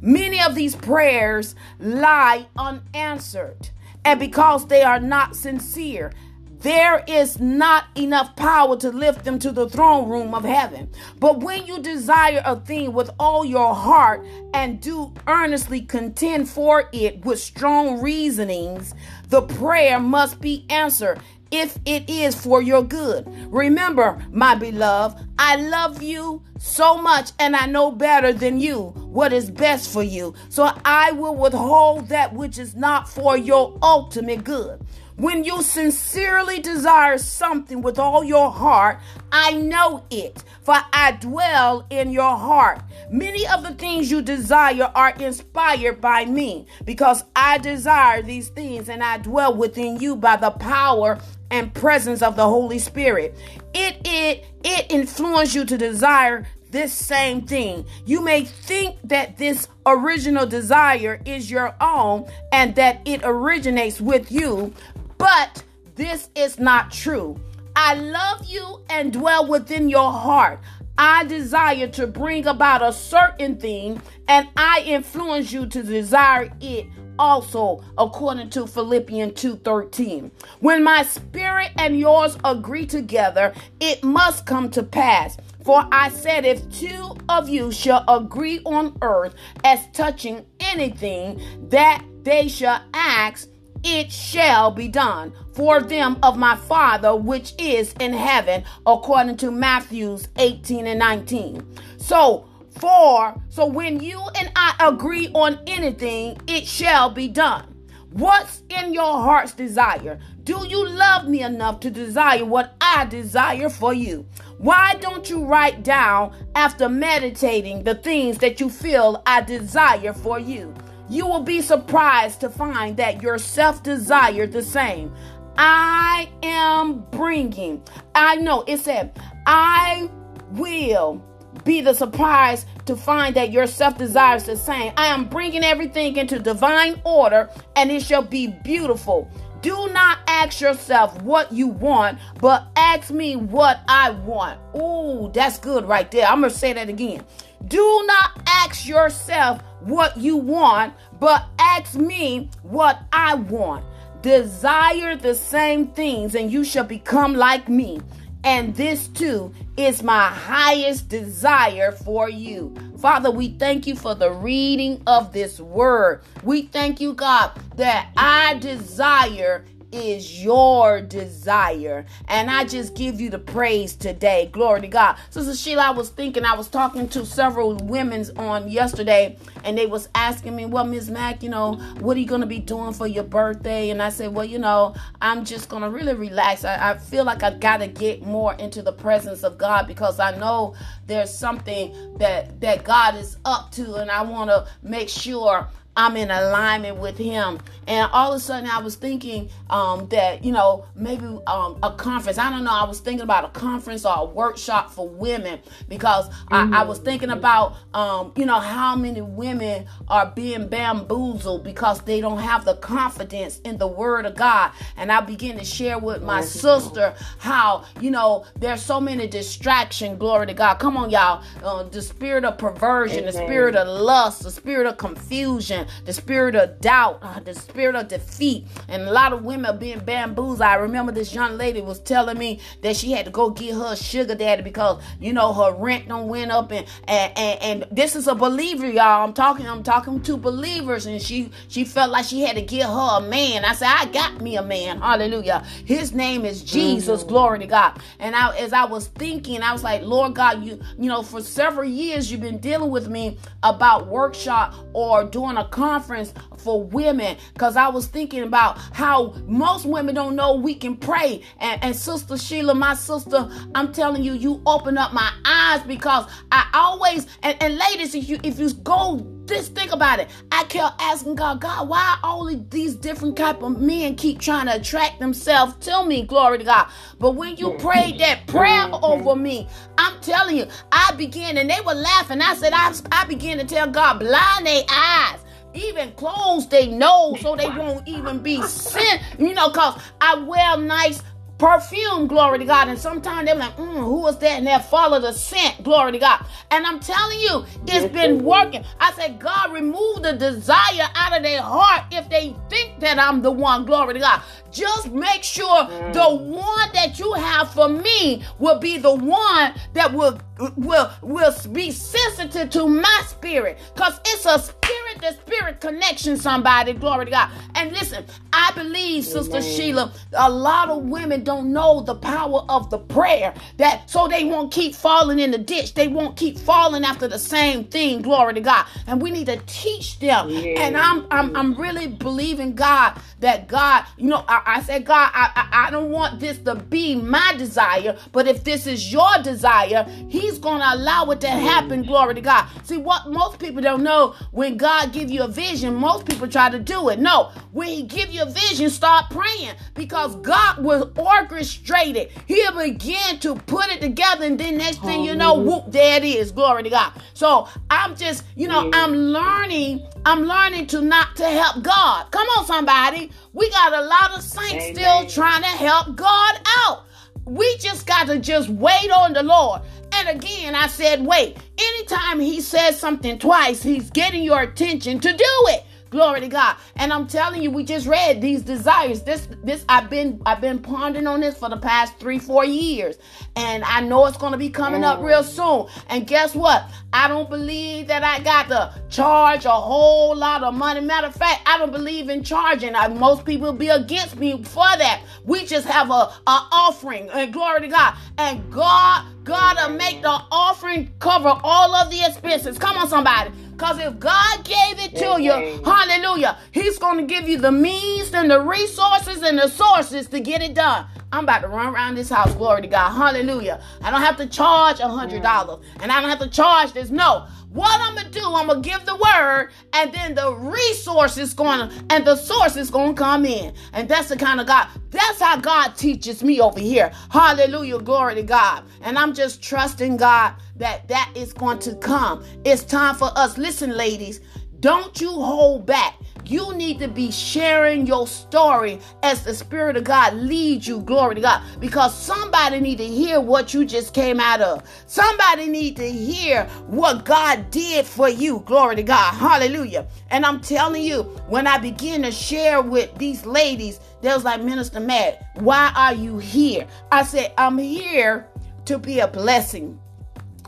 [0.01, 3.69] Many of these prayers lie unanswered,
[4.05, 6.11] and because they are not sincere,
[6.59, 10.89] there is not enough power to lift them to the throne room of heaven.
[11.19, 16.89] But when you desire a thing with all your heart and do earnestly contend for
[16.91, 18.95] it with strong reasonings,
[19.29, 21.19] the prayer must be answered
[21.51, 23.25] if it is for your good.
[23.51, 29.33] Remember, my beloved, I love you so much and I know better than you what
[29.33, 30.31] is best for you.
[30.49, 34.79] So I will withhold that which is not for your ultimate good.
[35.15, 38.99] When you sincerely desire something with all your heart,
[39.31, 42.83] I know it, for I dwell in your heart.
[43.09, 48.87] Many of the things you desire are inspired by me, because I desire these things
[48.87, 51.17] and I dwell within you by the power
[51.49, 53.33] and presence of the Holy Spirit.
[53.73, 57.85] It it it influences you to desire this same thing.
[58.05, 64.31] You may think that this original desire is your own and that it originates with
[64.31, 64.73] you,
[65.17, 65.63] but
[65.95, 67.39] this is not true.
[67.75, 70.59] I love you and dwell within your heart.
[70.97, 76.87] I desire to bring about a certain thing, and I influence you to desire it
[77.19, 80.31] also according to Philippians 2:13.
[80.59, 85.37] When my spirit and yours agree together, it must come to pass.
[85.67, 92.05] For I said, if two of you shall agree on earth as touching anything that
[92.23, 93.49] they shall ask,
[93.83, 99.51] it shall be done for them of my Father which is in heaven, according to
[99.51, 101.75] Matthews 18 and 19.
[101.97, 102.47] So,
[102.79, 107.77] for so when you and I agree on anything, it shall be done.
[108.11, 110.17] What's in your heart's desire?
[110.45, 114.25] Do you love me enough to desire what I desire for you?
[114.57, 120.39] Why don't you write down after meditating the things that you feel I desire for
[120.39, 120.73] you?
[121.09, 125.13] You will be surprised to find that your self desire the same.
[125.57, 127.83] I am bringing,
[128.15, 130.09] I know it said, I
[130.51, 131.23] will
[131.63, 134.91] be the surprise to find that your self desires the same.
[134.97, 139.29] I am bringing everything into divine order and it shall be beautiful.
[139.67, 144.57] Do not ask yourself what you want, but ask me what I want.
[144.73, 146.25] Ooh, that's good right there.
[146.25, 147.25] I'm going to say that again.
[147.67, 153.83] Do not ask yourself what you want, but ask me what I want.
[154.21, 157.99] Desire the same things, and you shall become like me.
[158.43, 162.73] And this too is my highest desire for you.
[162.97, 166.21] Father, we thank you for the reading of this word.
[166.43, 172.05] We thank you, God, that I desire is your desire.
[172.27, 174.49] And I just give you the praise today.
[174.51, 175.17] Glory to God.
[175.29, 179.85] Sister Sheila, I was thinking, I was talking to several women on yesterday, and they
[179.85, 181.09] was asking me, well, Ms.
[181.09, 183.89] Mack, you know, what are you to be doing for your birthday?
[183.89, 186.63] And I said, well, you know, I'm just to really relax.
[186.63, 190.19] I, I feel like I got to get more into the presence of God because
[190.19, 195.09] I know there's something that, that God is up to, and I want to make
[195.09, 195.67] sure
[195.97, 197.59] I'm in alignment with him.
[197.87, 201.91] And all of a sudden, I was thinking um, that, you know, maybe um, a
[201.97, 202.37] conference.
[202.37, 202.71] I don't know.
[202.71, 206.73] I was thinking about a conference or a workshop for women because mm-hmm.
[206.73, 212.01] I, I, was thinking about, um, you know, how many women are being bamboozled because
[212.01, 214.71] they don't have the confidence in the word of God.
[214.97, 220.19] And I begin to share with my sister how, you know, there's so many distractions.
[220.19, 220.75] Glory to God.
[220.75, 221.43] Come on, y'all.
[221.63, 223.33] Uh, the spirit of perversion, Amen.
[223.33, 227.95] the spirit of lust, the spirit of confusion the spirit of doubt, uh, the spirit
[227.95, 228.65] of defeat.
[228.87, 230.61] And a lot of women are being bamboozled.
[230.61, 233.95] I remember this young lady was telling me that she had to go get her
[233.95, 238.15] sugar daddy because, you know, her rent don't went up and and, and, and this
[238.15, 239.23] is a believer, y'all.
[239.23, 242.85] I'm talking, I'm talking to believers, and she she felt like she had to get
[242.85, 243.65] her a man.
[243.65, 245.01] I said, I got me a man.
[245.01, 245.63] Hallelujah.
[245.85, 247.21] His name is Jesus.
[247.21, 247.29] Mm-hmm.
[247.29, 247.99] Glory to God.
[248.19, 251.41] And I as I was thinking, I was like, Lord God, you you know, for
[251.41, 257.37] several years you've been dealing with me about workshop or doing a conference for women
[257.53, 261.43] because I was thinking about how most women don't know we can pray.
[261.59, 266.25] And, and Sister Sheila, my sister, I'm telling you, you open up my eyes because
[266.51, 270.27] I always and, and ladies, if you if you go just think about it.
[270.51, 274.75] I kept asking God, God, why all these different type of men keep trying to
[274.75, 276.23] attract themselves to me?
[276.23, 276.89] Glory to God.
[277.17, 281.79] But when you prayed that prayer over me, I'm telling you, I began, and they
[281.79, 282.41] were laughing.
[282.41, 285.39] I said, I, I began to tell God, blind their eyes
[285.77, 289.21] even close they nose so they won't even be sent.
[289.39, 291.21] You know, cause I wear nice
[291.57, 292.87] perfume, glory to God.
[292.87, 294.59] And sometimes they're like, mm, who was that?
[294.59, 296.45] And they follow the scent, glory to God.
[296.71, 298.83] And I'm telling you, it's been working.
[298.99, 303.41] I said, God, remove the desire out of their heart if they think that I'm
[303.41, 304.41] the one, glory to God.
[304.71, 306.13] Just make sure mm.
[306.13, 310.39] the one that you have for me will be the one that will
[310.75, 313.77] will will be sensitive to my spirit.
[313.93, 316.93] Because it's a spirit to spirit connection somebody.
[316.93, 317.51] Glory to god.
[317.75, 319.75] And listen i believe sister Amen.
[319.75, 323.53] sheila a lot of women don't know the power of the prayer.
[323.77, 325.93] That so they won't keep falling in the ditch.
[325.93, 328.21] They won't keep falling after the same thing.
[328.21, 328.85] Glory to god.
[329.05, 330.49] And we need to teach them.
[330.49, 330.81] Yeah.
[330.81, 335.31] and i'm i'm i'm really believing god that god you know i, I said god
[335.33, 339.37] I, I i don't want this to be my desire but if this is your
[339.43, 342.03] desire He's going to allow it to happen.
[342.03, 342.67] Glory to God.
[342.83, 346.69] See, what most people don't know, when God give you a vision, most people try
[346.69, 347.19] to do it.
[347.19, 352.31] No, when he give you a vision, start praying because God will orchestrate it.
[352.47, 356.25] He'll begin to put it together and then next thing you know, whoop, there it
[356.25, 356.51] is.
[356.51, 357.13] Glory to God.
[357.33, 362.29] So I'm just, you know, I'm learning, I'm learning to not to help God.
[362.31, 363.31] Come on, somebody.
[363.53, 364.95] We got a lot of saints Amen.
[364.95, 367.05] still trying to help God out.
[367.45, 369.83] We just got to just wait on the Lord.
[370.11, 371.55] And again, I said, wait.
[371.77, 375.37] Anytime he says something twice, he's getting your attention to do
[375.69, 375.85] it.
[376.09, 376.77] Glory to God.
[376.95, 379.23] And I'm telling you, we just read these desires.
[379.23, 383.17] This, this, I've been, I've been pondering on this for the past three, four years.
[383.55, 385.87] And I know it's going to be coming up real oh.
[385.89, 386.03] soon.
[386.09, 386.89] And guess what?
[387.11, 391.01] I don't believe that I got to charge a whole lot of money.
[391.01, 392.95] Matter of fact, I don't believe in charging.
[392.95, 395.21] I, most people be against me for that.
[395.43, 397.29] We just have a, a offering.
[397.29, 398.15] And glory to God.
[398.37, 402.77] And God, God will make the offering cover all of the expenses.
[402.77, 403.51] Come on, somebody.
[403.77, 405.43] Because if God gave it to mm-hmm.
[405.43, 410.27] you, hallelujah, He's going to give you the means and the resources and the sources
[410.29, 411.05] to get it done.
[411.31, 413.79] I'm about to run around this house, glory to God, hallelujah.
[414.01, 416.01] I don't have to charge a hundred dollars, mm-hmm.
[416.01, 417.11] and I don't have to charge this.
[417.11, 421.53] No, what I'm gonna do, I'm gonna give the word, and then the resource is
[421.53, 423.73] gonna and the source is gonna come in.
[423.93, 427.11] And that's the kind of God, that's how God teaches me over here.
[427.29, 428.83] Hallelujah, glory to God.
[429.01, 432.43] And I'm just trusting God that that is going to come.
[432.65, 433.57] It's time for us.
[433.57, 434.41] Listen, ladies,
[434.79, 436.15] don't you hold back.
[436.47, 441.01] You need to be sharing your story as the Spirit of God leads you.
[441.01, 441.61] Glory to God.
[441.79, 444.83] Because somebody need to hear what you just came out of.
[445.07, 448.63] Somebody need to hear what God did for you.
[448.65, 449.33] Glory to God.
[449.33, 450.07] Hallelujah.
[450.29, 454.61] And I'm telling you, when I begin to share with these ladies, they was like,
[454.61, 456.87] Minister Mack, why are you here?
[457.11, 458.47] I said, I'm here
[458.85, 459.99] to be a blessing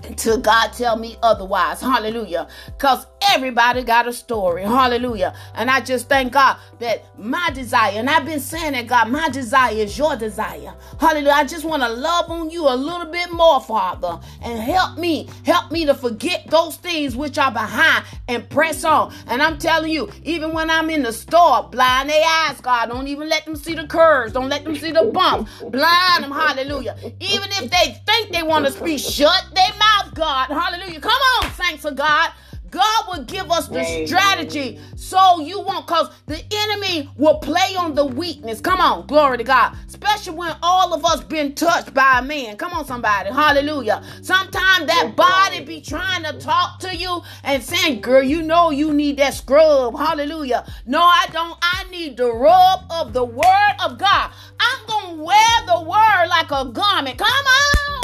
[0.03, 1.81] until God tell me otherwise.
[1.81, 2.47] Hallelujah.
[2.65, 4.63] Because everybody got a story.
[4.63, 5.35] Hallelujah.
[5.55, 9.29] And I just thank God that my desire, and I've been saying that, God, my
[9.29, 10.73] desire is your desire.
[10.99, 11.33] Hallelujah.
[11.33, 15.29] I just want to love on you a little bit more, Father, and help me,
[15.45, 19.13] help me to forget those things which are behind and press on.
[19.27, 23.07] And I'm telling you, even when I'm in the store, blind their eyes, God, don't
[23.07, 25.51] even let them see the curves, don't let them see the bumps.
[25.61, 26.95] Blind them, hallelujah.
[27.19, 30.49] Even if they think they want to speak, shut their mouth, God.
[30.49, 30.99] Hallelujah.
[30.99, 32.31] Come on, thanks of God.
[32.71, 37.95] God will give us the strategy so you won't, because the enemy will play on
[37.95, 38.61] the weakness.
[38.61, 39.75] Come on, glory to God.
[39.87, 42.57] Especially when all of us been touched by a man.
[42.57, 43.31] Come on, somebody.
[43.31, 44.03] Hallelujah.
[44.21, 48.93] Sometimes that body be trying to talk to you and saying, girl, you know you
[48.93, 49.97] need that scrub.
[49.97, 50.65] Hallelujah.
[50.85, 51.57] No, I don't.
[51.61, 54.31] I need the rub of the word of God.
[54.59, 57.17] I'm going to wear the word like a garment.
[57.17, 57.98] Come on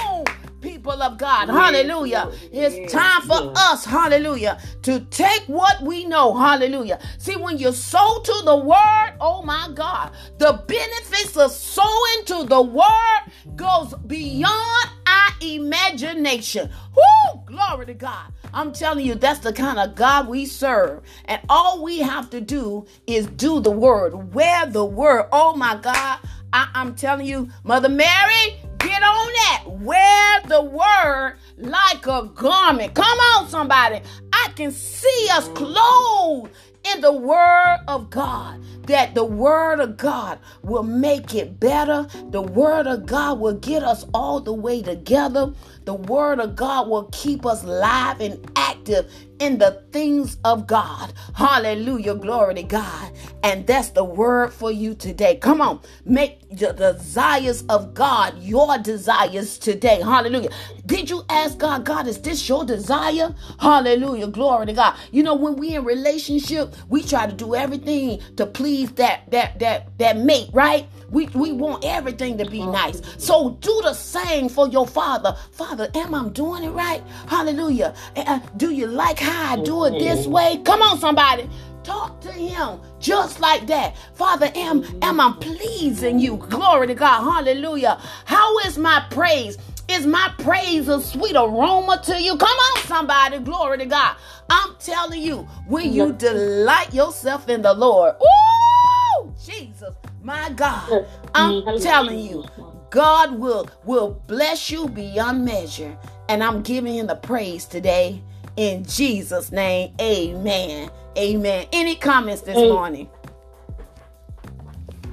[0.66, 1.48] people of God.
[1.48, 2.32] Hallelujah.
[2.52, 6.34] It's time for us, hallelujah, to take what we know.
[6.34, 7.00] Hallelujah.
[7.20, 12.44] See, when you sow to the word, oh my God, the benefits of sowing to
[12.46, 16.72] the word goes beyond our imagination.
[16.96, 17.42] Whoo!
[17.46, 18.34] Glory to God.
[18.54, 21.04] I'm telling you, that's the kind of God we serve.
[21.26, 25.28] And all we have to do is do the word, wear the word.
[25.32, 26.20] Oh my God.
[26.54, 29.64] I, am telling you, Mother Mary, Get on that.
[29.68, 32.94] Wear the word like a garment.
[32.94, 34.02] Come on, somebody.
[34.34, 36.52] I can see us clothed
[36.94, 38.62] in the Word of God.
[38.88, 42.08] That the Word of God will make it better.
[42.30, 45.54] The Word of God will get us all the way together.
[45.86, 51.14] The Word of God will keep us live and active in the things of God.
[51.36, 52.16] Hallelujah.
[52.16, 53.12] Glory to God.
[53.44, 55.38] And that's the word for you today.
[55.38, 55.82] Come on.
[56.06, 60.02] Make the desires of God your desires today.
[60.02, 60.50] Hallelujah.
[60.86, 63.36] Did you ask God, God, is this your desire?
[63.60, 64.28] Hallelujah.
[64.28, 64.96] Glory to God.
[65.12, 69.60] You know, when we in relationship, we try to do everything to please that that
[69.60, 70.88] that that mate, right?
[71.10, 73.02] We we want everything to be nice.
[73.18, 75.36] So do the same for your father.
[75.52, 77.02] Father, am I doing it right?
[77.28, 77.94] Hallelujah.
[78.16, 80.62] Uh, do you like how I do it this way?
[80.66, 81.50] Come on, somebody.
[81.84, 83.96] Talk to him just like that.
[84.16, 86.38] Father, am, am I pleasing you?
[86.38, 87.24] Glory to God.
[87.24, 88.02] Hallelujah.
[88.26, 89.58] How is my praise?
[89.88, 92.36] Is my praise a sweet aroma to you?
[92.38, 93.38] Come on, somebody.
[93.38, 94.16] Glory to God.
[94.50, 99.94] I'm telling you, when you delight yourself in the Lord, Ooh, Jesus,
[100.26, 101.06] my God,
[101.36, 102.44] I'm mm, telling you,
[102.90, 105.96] God will will bless you beyond measure.
[106.28, 108.24] And I'm giving him the praise today
[108.58, 109.94] in Jesus' name.
[110.02, 110.90] Amen.
[111.16, 111.68] Amen.
[111.72, 112.70] Any comments this Amen.
[112.70, 113.10] morning?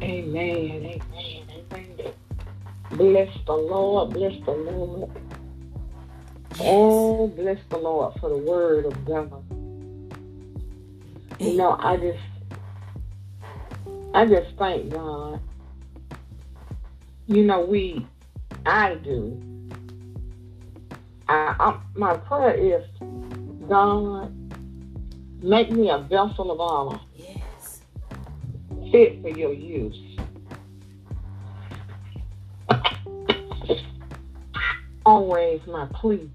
[0.03, 0.41] Amen.
[0.41, 1.01] Amen.
[1.73, 2.13] Amen.
[2.93, 4.15] Bless the Lord.
[4.15, 5.11] Bless the Lord.
[6.61, 9.45] Oh, bless the Lord for the word of God.
[11.39, 12.19] You know, I just,
[14.15, 15.41] I just thank God.
[17.27, 18.07] You know, we,
[18.67, 19.41] I do.
[21.29, 22.85] I, I my prayer is,
[23.69, 24.31] God,
[25.43, 27.83] make me a vessel of honor, Yes.
[28.91, 29.99] fit for your use.
[35.07, 36.29] Always my plea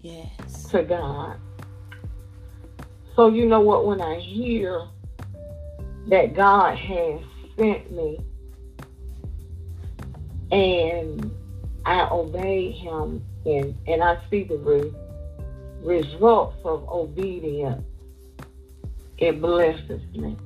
[0.00, 0.64] Yes.
[0.70, 1.36] to God.
[3.16, 3.84] So you know what?
[3.86, 4.82] When I hear
[6.10, 7.20] that God has
[7.56, 8.18] sent me
[10.50, 11.30] and
[11.86, 14.92] I obey Him and and I see the re-
[15.80, 17.84] results of obedience,
[19.18, 20.36] it blesses me.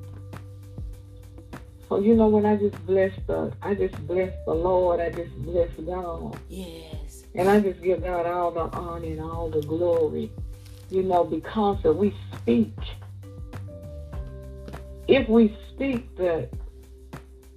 [1.88, 5.34] So you know when I just bless the I just bless the Lord, I just
[5.38, 6.38] bless God.
[6.50, 7.24] Yes.
[7.34, 10.30] And I just give God all the honor and all the glory,
[10.90, 12.74] you know, because if we speak,
[15.08, 16.48] if we speak the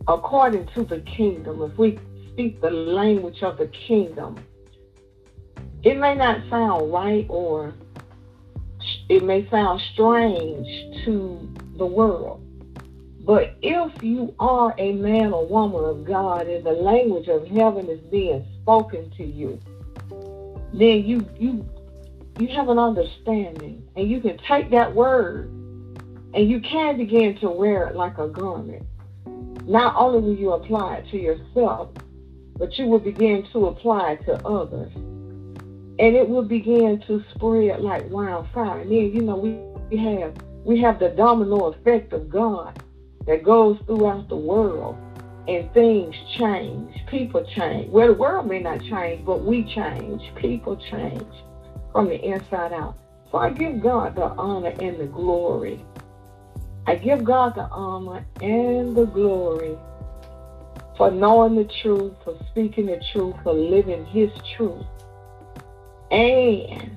[0.08, 2.00] according to the kingdom, if we
[2.32, 4.38] speak the language of the kingdom,
[5.84, 7.74] it may not sound right or
[9.10, 12.44] it may sound strange to the world.
[13.22, 17.90] But if you are a man or woman of God and the language of heaven
[17.90, 19.60] is being spoken to you,
[20.74, 21.68] then you you
[22.40, 25.52] you have an understanding and you can take that word
[26.38, 28.86] and you can begin to wear it like a garment.
[29.66, 31.90] Not only will you apply it to yourself,
[32.60, 34.92] but you will begin to apply it to others.
[34.96, 38.82] And it will begin to spread like wildfire.
[38.82, 42.84] And then, you know, we, have we have the domino effect of God
[43.26, 44.96] that goes throughout the world
[45.48, 46.96] and things change.
[47.08, 47.90] People change.
[47.90, 50.22] Well, the world may not change, but we change.
[50.36, 51.34] People change
[51.92, 52.96] from the inside out.
[53.32, 55.84] So I give God the honor and the glory.
[56.88, 59.78] I give God the honor and the glory
[60.96, 64.86] for knowing the truth, for speaking the truth, for living His truth,
[66.12, 66.96] and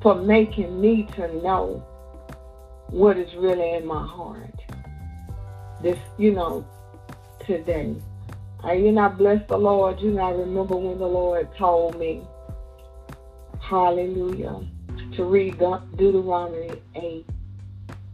[0.00, 1.84] for making me to know
[2.88, 4.54] what is really in my heart.
[5.82, 6.66] This, you know,
[7.46, 7.94] today.
[8.64, 10.00] I you not bless the Lord.
[10.00, 12.22] You not remember when the Lord told me,
[13.60, 14.66] Hallelujah,
[15.16, 17.26] to read Deuteronomy 8.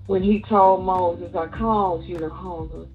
[0.06, 2.86] When he told Moses, I caused you to hunger.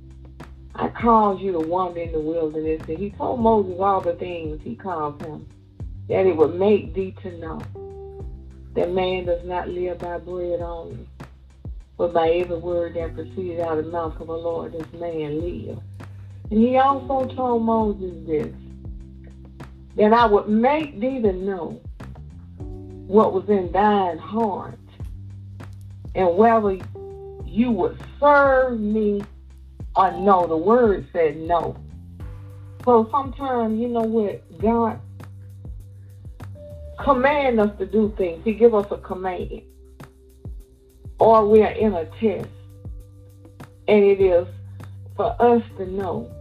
[0.76, 2.82] I caused you to wander in the wilderness.
[2.88, 5.46] And he told Moses all the things he caused him.
[6.08, 7.62] That it would make thee to know
[8.74, 11.06] that man does not live by bread only,
[11.98, 15.42] but by every word that proceeded out of the mouth of the Lord does man
[15.42, 15.80] live.
[16.50, 18.54] And he also told Moses this,
[19.98, 21.82] that I would make thee to know
[23.08, 24.80] what was in thine heart,
[26.16, 26.78] and whether
[27.52, 29.22] you would serve me
[29.96, 30.48] or no.
[30.48, 31.76] The word said no.
[32.86, 35.00] So sometimes, you know what, God
[36.98, 38.44] command us to do things.
[38.44, 39.62] He give us a command.
[41.20, 42.50] Or we are in a test.
[43.88, 44.48] And it is
[45.16, 46.32] for us to know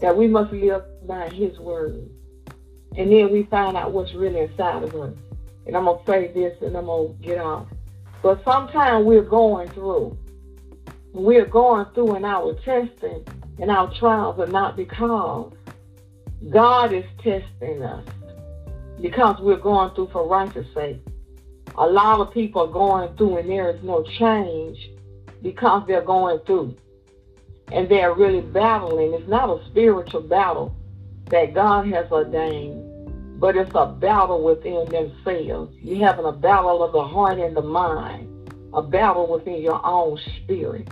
[0.00, 2.08] that we must live by his word.
[2.96, 5.14] And then we find out what's really inside of us.
[5.66, 7.66] and I'm gonna say this and I'm gonna get off.
[8.22, 10.16] But sometimes we're going through.
[11.12, 13.24] We're going through in our testing
[13.58, 15.52] and our trials are not because
[16.50, 18.04] God is testing us.
[19.00, 21.00] Because we're going through for righteous sake.
[21.76, 24.90] A lot of people are going through and there is no change
[25.42, 26.76] because they're going through.
[27.72, 29.14] And they're really battling.
[29.14, 30.74] It's not a spiritual battle
[31.26, 32.88] that God has ordained
[33.38, 35.72] but it's a battle within themselves.
[35.80, 40.18] You're having a battle of the heart and the mind, a battle within your own
[40.36, 40.88] spirit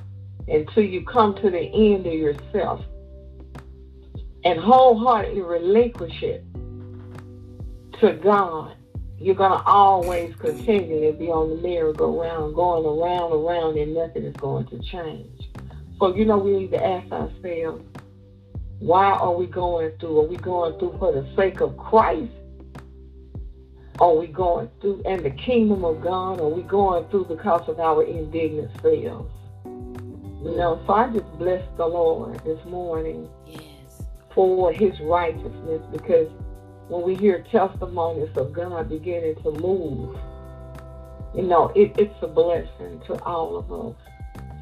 [0.48, 2.80] until you come to the end of yourself
[4.44, 6.44] and wholeheartedly relinquish it
[8.00, 8.76] to God.
[9.18, 14.36] You're going to always continually be on the merry-go-round, going around, around, and nothing is
[14.36, 15.48] going to change.
[15.98, 17.82] So, you know, we need to ask ourselves,
[18.78, 20.20] why are we going through?
[20.20, 22.30] Are we going through for the sake of Christ?
[23.98, 26.38] Are we going through and the kingdom of God?
[26.38, 29.32] Are we going through because of our indignant selves?
[30.46, 34.04] You know, so I just bless the Lord this morning yes.
[34.32, 36.30] for his righteousness because
[36.86, 40.16] when we hear testimonies of God beginning to move,
[41.34, 43.96] you know, it, it's a blessing to all of us.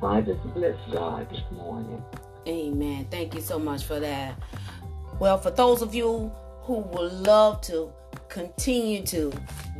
[0.00, 2.02] So I just bless God this morning.
[2.48, 3.06] Amen.
[3.10, 4.38] Thank you so much for that.
[5.20, 6.32] Well, for those of you
[6.62, 7.92] who would love to
[8.28, 9.32] continue to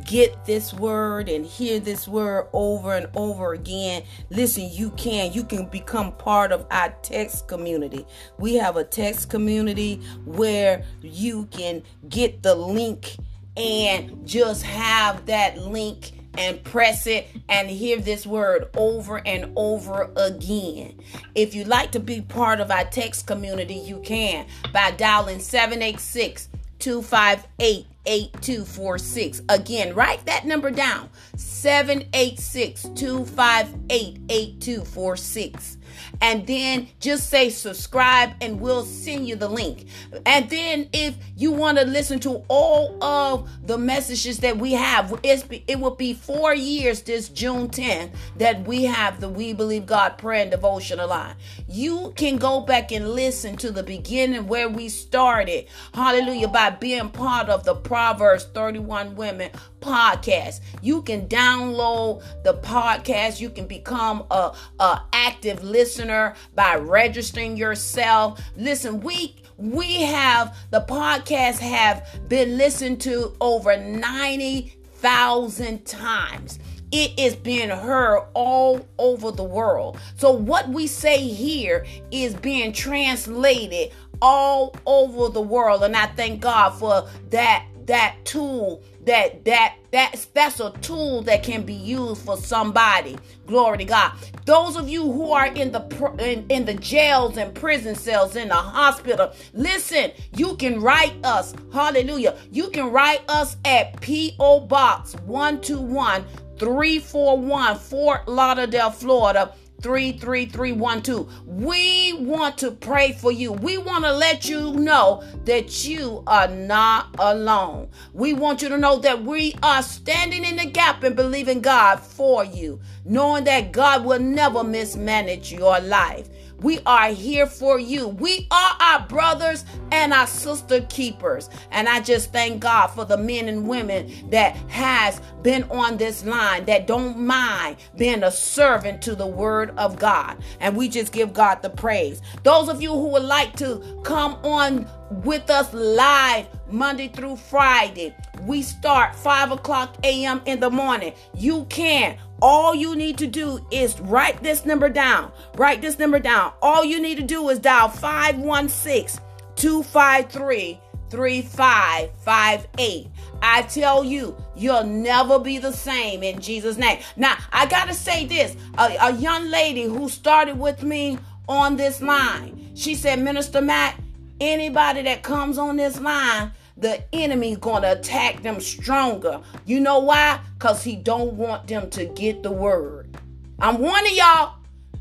[0.05, 5.33] get this word and hear this word over and over again, listen, you can.
[5.33, 8.05] You can become part of our text community.
[8.37, 13.15] We have a text community where you can get the link
[13.57, 20.11] and just have that link and press it and hear this word over and over
[20.17, 20.99] again.
[21.33, 26.49] If you'd like to be part of our text community, you can by dialing 786
[26.79, 29.41] 258 8246.
[29.49, 35.77] Again, write that number down 786 258 8246
[36.21, 39.87] and then just say subscribe and we'll send you the link.
[40.25, 45.19] And then if you want to listen to all of the messages that we have,
[45.23, 50.17] it will be four years this June 10th that we have the We Believe God
[50.17, 51.35] prayer and devotional line.
[51.67, 55.65] You can go back and listen to the beginning where we started.
[55.93, 56.47] Hallelujah.
[56.47, 60.59] By being part of the Proverbs 31 Women podcast.
[60.81, 63.39] You can download the podcast.
[63.39, 68.41] You can become a, a active listener by registering yourself.
[68.57, 76.59] Listen, we we have the podcast have been listened to over 90,000 times.
[76.91, 79.97] It is being heard all over the world.
[80.17, 85.83] So, what we say here is being translated all over the world.
[85.83, 91.43] And I thank God for that that tool that that that's that's a tool that
[91.43, 93.17] can be used for somebody.
[93.45, 94.13] Glory to god.
[94.45, 95.81] Those of you who are in the
[96.19, 101.53] in, in the jails and prison cells in the hospital listen you can write us
[101.73, 106.23] hallelujah you can write us at po box 121
[106.57, 109.53] 341 fort lauderdale florida
[109.85, 111.45] 33312.
[111.45, 113.51] We want to pray for you.
[113.51, 117.89] We want to let you know that you are not alone.
[118.11, 121.99] We want you to know that we are standing in the gap and believing God
[121.99, 126.29] for you, knowing that God will never mismanage your life.
[126.61, 128.07] We are here for you.
[128.07, 131.49] We are our brothers and our sister keepers.
[131.71, 136.25] And I just thank God for the men and women that has been on this
[136.25, 140.37] line that don't mind being a servant to the word of God.
[140.59, 142.21] And we just give God the praise.
[142.43, 148.15] Those of you who would like to come on with us live Monday through Friday.
[148.41, 150.41] We start 5 o'clock a.m.
[150.45, 151.13] in the morning.
[151.33, 152.17] You can.
[152.41, 155.31] All you need to do is write this number down.
[155.55, 156.53] Write this number down.
[156.61, 159.21] All you need to do is dial 516
[159.55, 160.79] 253
[161.09, 163.07] 3558.
[163.41, 166.99] I tell you, you'll never be the same in Jesus' name.
[167.15, 171.77] Now, I got to say this a, a young lady who started with me on
[171.77, 173.99] this line, she said, Minister Mack,
[174.39, 179.41] Anybody that comes on this line, the enemy's going to attack them stronger.
[179.65, 180.41] You know why?
[180.57, 183.17] Because he don't want them to get the word.
[183.59, 184.57] I'm warning y'all,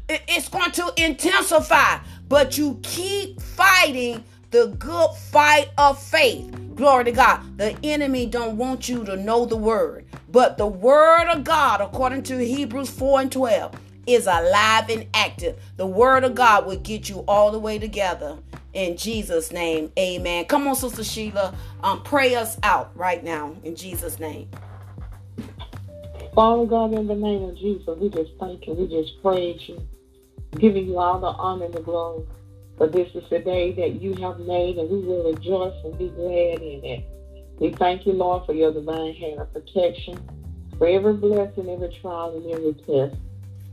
[0.09, 4.23] it's going to intensify, but you keep fighting
[4.53, 6.49] the good fight of faith.
[6.77, 7.59] Glory to God.
[7.59, 10.07] The enemy don't want you to know the word.
[10.31, 13.73] But the word of God, according to Hebrews 4 and 12,
[14.07, 15.61] is alive and active.
[15.77, 18.39] The word of God will get you all the way together.
[18.73, 20.47] In Jesus' name, amen.
[20.47, 21.55] Come on, Sister Sheila.
[21.83, 24.49] Um, pray us out right now in Jesus' name.
[26.35, 28.75] Father God, in the name of Jesus, we just thank you.
[28.75, 29.81] We just praise you,
[30.59, 32.25] giving you all the honor and the glory.
[32.77, 36.09] For this is the day that you have made, and we will rejoice and be
[36.09, 37.05] glad in it.
[37.61, 40.19] We thank you, Lord, for your divine hand of protection,
[40.77, 43.17] for every blessing, every trial, and every test,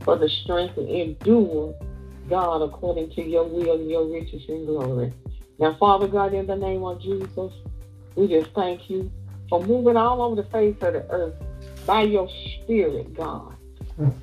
[0.04, 1.74] for the strength to endure,
[2.28, 5.12] God, according to your will and your riches and glory.
[5.58, 7.52] Now, Father God, in the name of Jesus,
[8.16, 9.10] we just thank you
[9.48, 11.34] for moving all over the face of the earth
[11.86, 12.28] by your
[12.62, 13.54] spirit, God.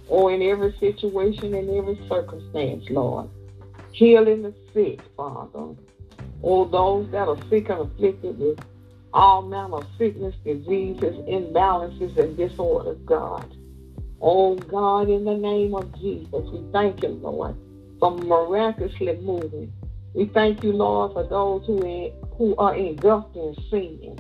[0.08, 3.30] Or in every situation, in every circumstance, Lord.
[3.92, 5.76] Healing the sick, Father.
[6.42, 8.60] Or those that are sick and afflicted with
[9.14, 13.56] all manner of sickness, diseases, imbalances, and disorders, God.
[14.22, 17.56] Oh God, in the name of Jesus, we thank you, Lord,
[18.00, 19.72] for miraculously moving.
[20.14, 24.20] We thank you, Lord, for those who, in, who are engulfed in sin.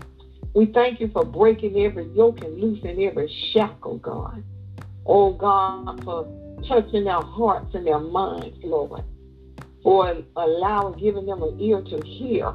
[0.53, 4.41] We thank you for breaking every yoke and loosing every shackle, God.
[5.05, 6.25] Oh God, for
[6.67, 9.03] touching their hearts and their minds, Lord.
[9.83, 12.53] For allowing, giving them an ear to hear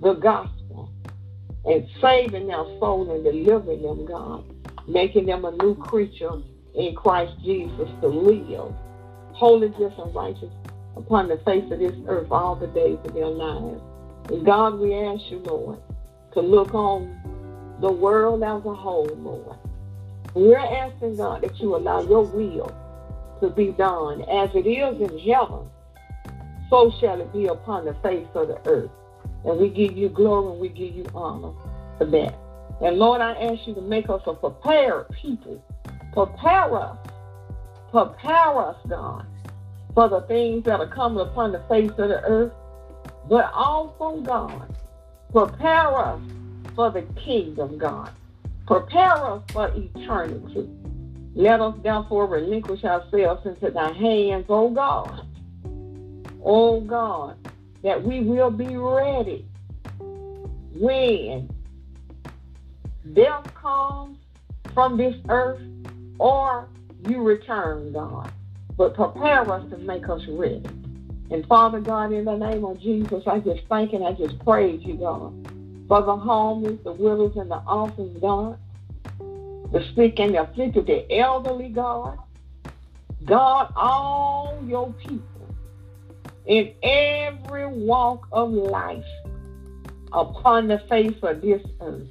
[0.00, 0.90] the gospel
[1.64, 4.44] and saving their soul and delivering them, God.
[4.88, 6.30] Making them a new creature
[6.76, 8.74] in Christ Jesus to live
[9.32, 10.50] holy, just, and righteous
[10.96, 13.80] upon the face of this earth all the days of their lives.
[14.30, 15.78] And God, we ask you, Lord,
[16.32, 17.20] to look on
[17.80, 19.58] the world as a whole, Lord.
[20.34, 22.74] We're asking, God, that you allow your will
[23.40, 25.68] to be done as it is in heaven,
[26.70, 28.90] so shall it be upon the face of the earth.
[29.44, 31.52] And we give you glory and we give you honor
[31.98, 32.34] for that.
[32.80, 35.62] And Lord, I ask you to make us a prepared people.
[36.16, 36.96] Prepare us.
[37.90, 39.26] Prepare us, God,
[39.92, 42.52] for the things that are coming upon the face of the earth.
[43.28, 44.74] But also, God,
[45.30, 46.20] prepare us
[46.74, 48.10] for the kingdom, God.
[48.66, 50.66] Prepare us for eternity.
[51.34, 55.26] Let us therefore relinquish ourselves into thy hands, O God.
[56.42, 57.36] O God,
[57.82, 59.44] that we will be ready
[60.72, 61.50] when
[63.12, 64.16] death comes
[64.72, 65.60] from this earth
[66.18, 66.68] or
[67.08, 68.30] you return, God.
[68.76, 70.62] But prepare us to make us ready.
[71.30, 74.80] And Father God, in the name of Jesus, I just thank and I just praise
[74.84, 75.32] you, God,
[75.88, 78.58] for the homeless, the widows, and the orphans, God,
[79.72, 82.18] the sick and the afflicted, the elderly, God.
[83.24, 85.22] God, all your people
[86.46, 89.04] in every walk of life
[90.12, 92.06] upon the face of this earth.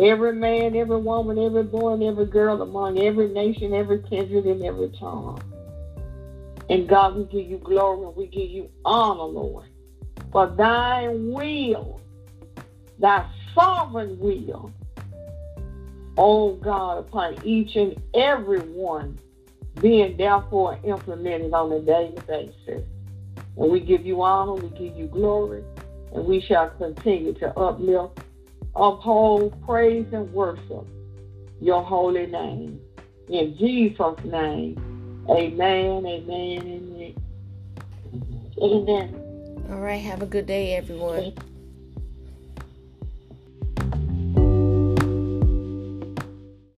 [0.00, 4.62] Every man, every woman, every boy, and every girl among every nation, every kindred, and
[4.62, 5.40] every tongue.
[6.70, 9.66] And God, we give you glory and we give you honor, Lord.
[10.30, 12.00] For thy will,
[12.98, 14.70] thy sovereign will,
[16.16, 19.18] oh God, upon each and every one
[19.80, 22.84] being therefore implemented on a daily basis.
[23.56, 25.64] And we give you honor, we give you glory,
[26.12, 28.20] and we shall continue to uplift,
[28.78, 30.86] uphold, praise, and worship
[31.60, 32.80] your holy name.
[33.28, 35.24] In Jesus' name.
[35.28, 37.14] Amen, amen, amen.
[38.62, 39.66] Amen.
[39.70, 39.96] All right.
[39.96, 41.34] Have a good day, everyone.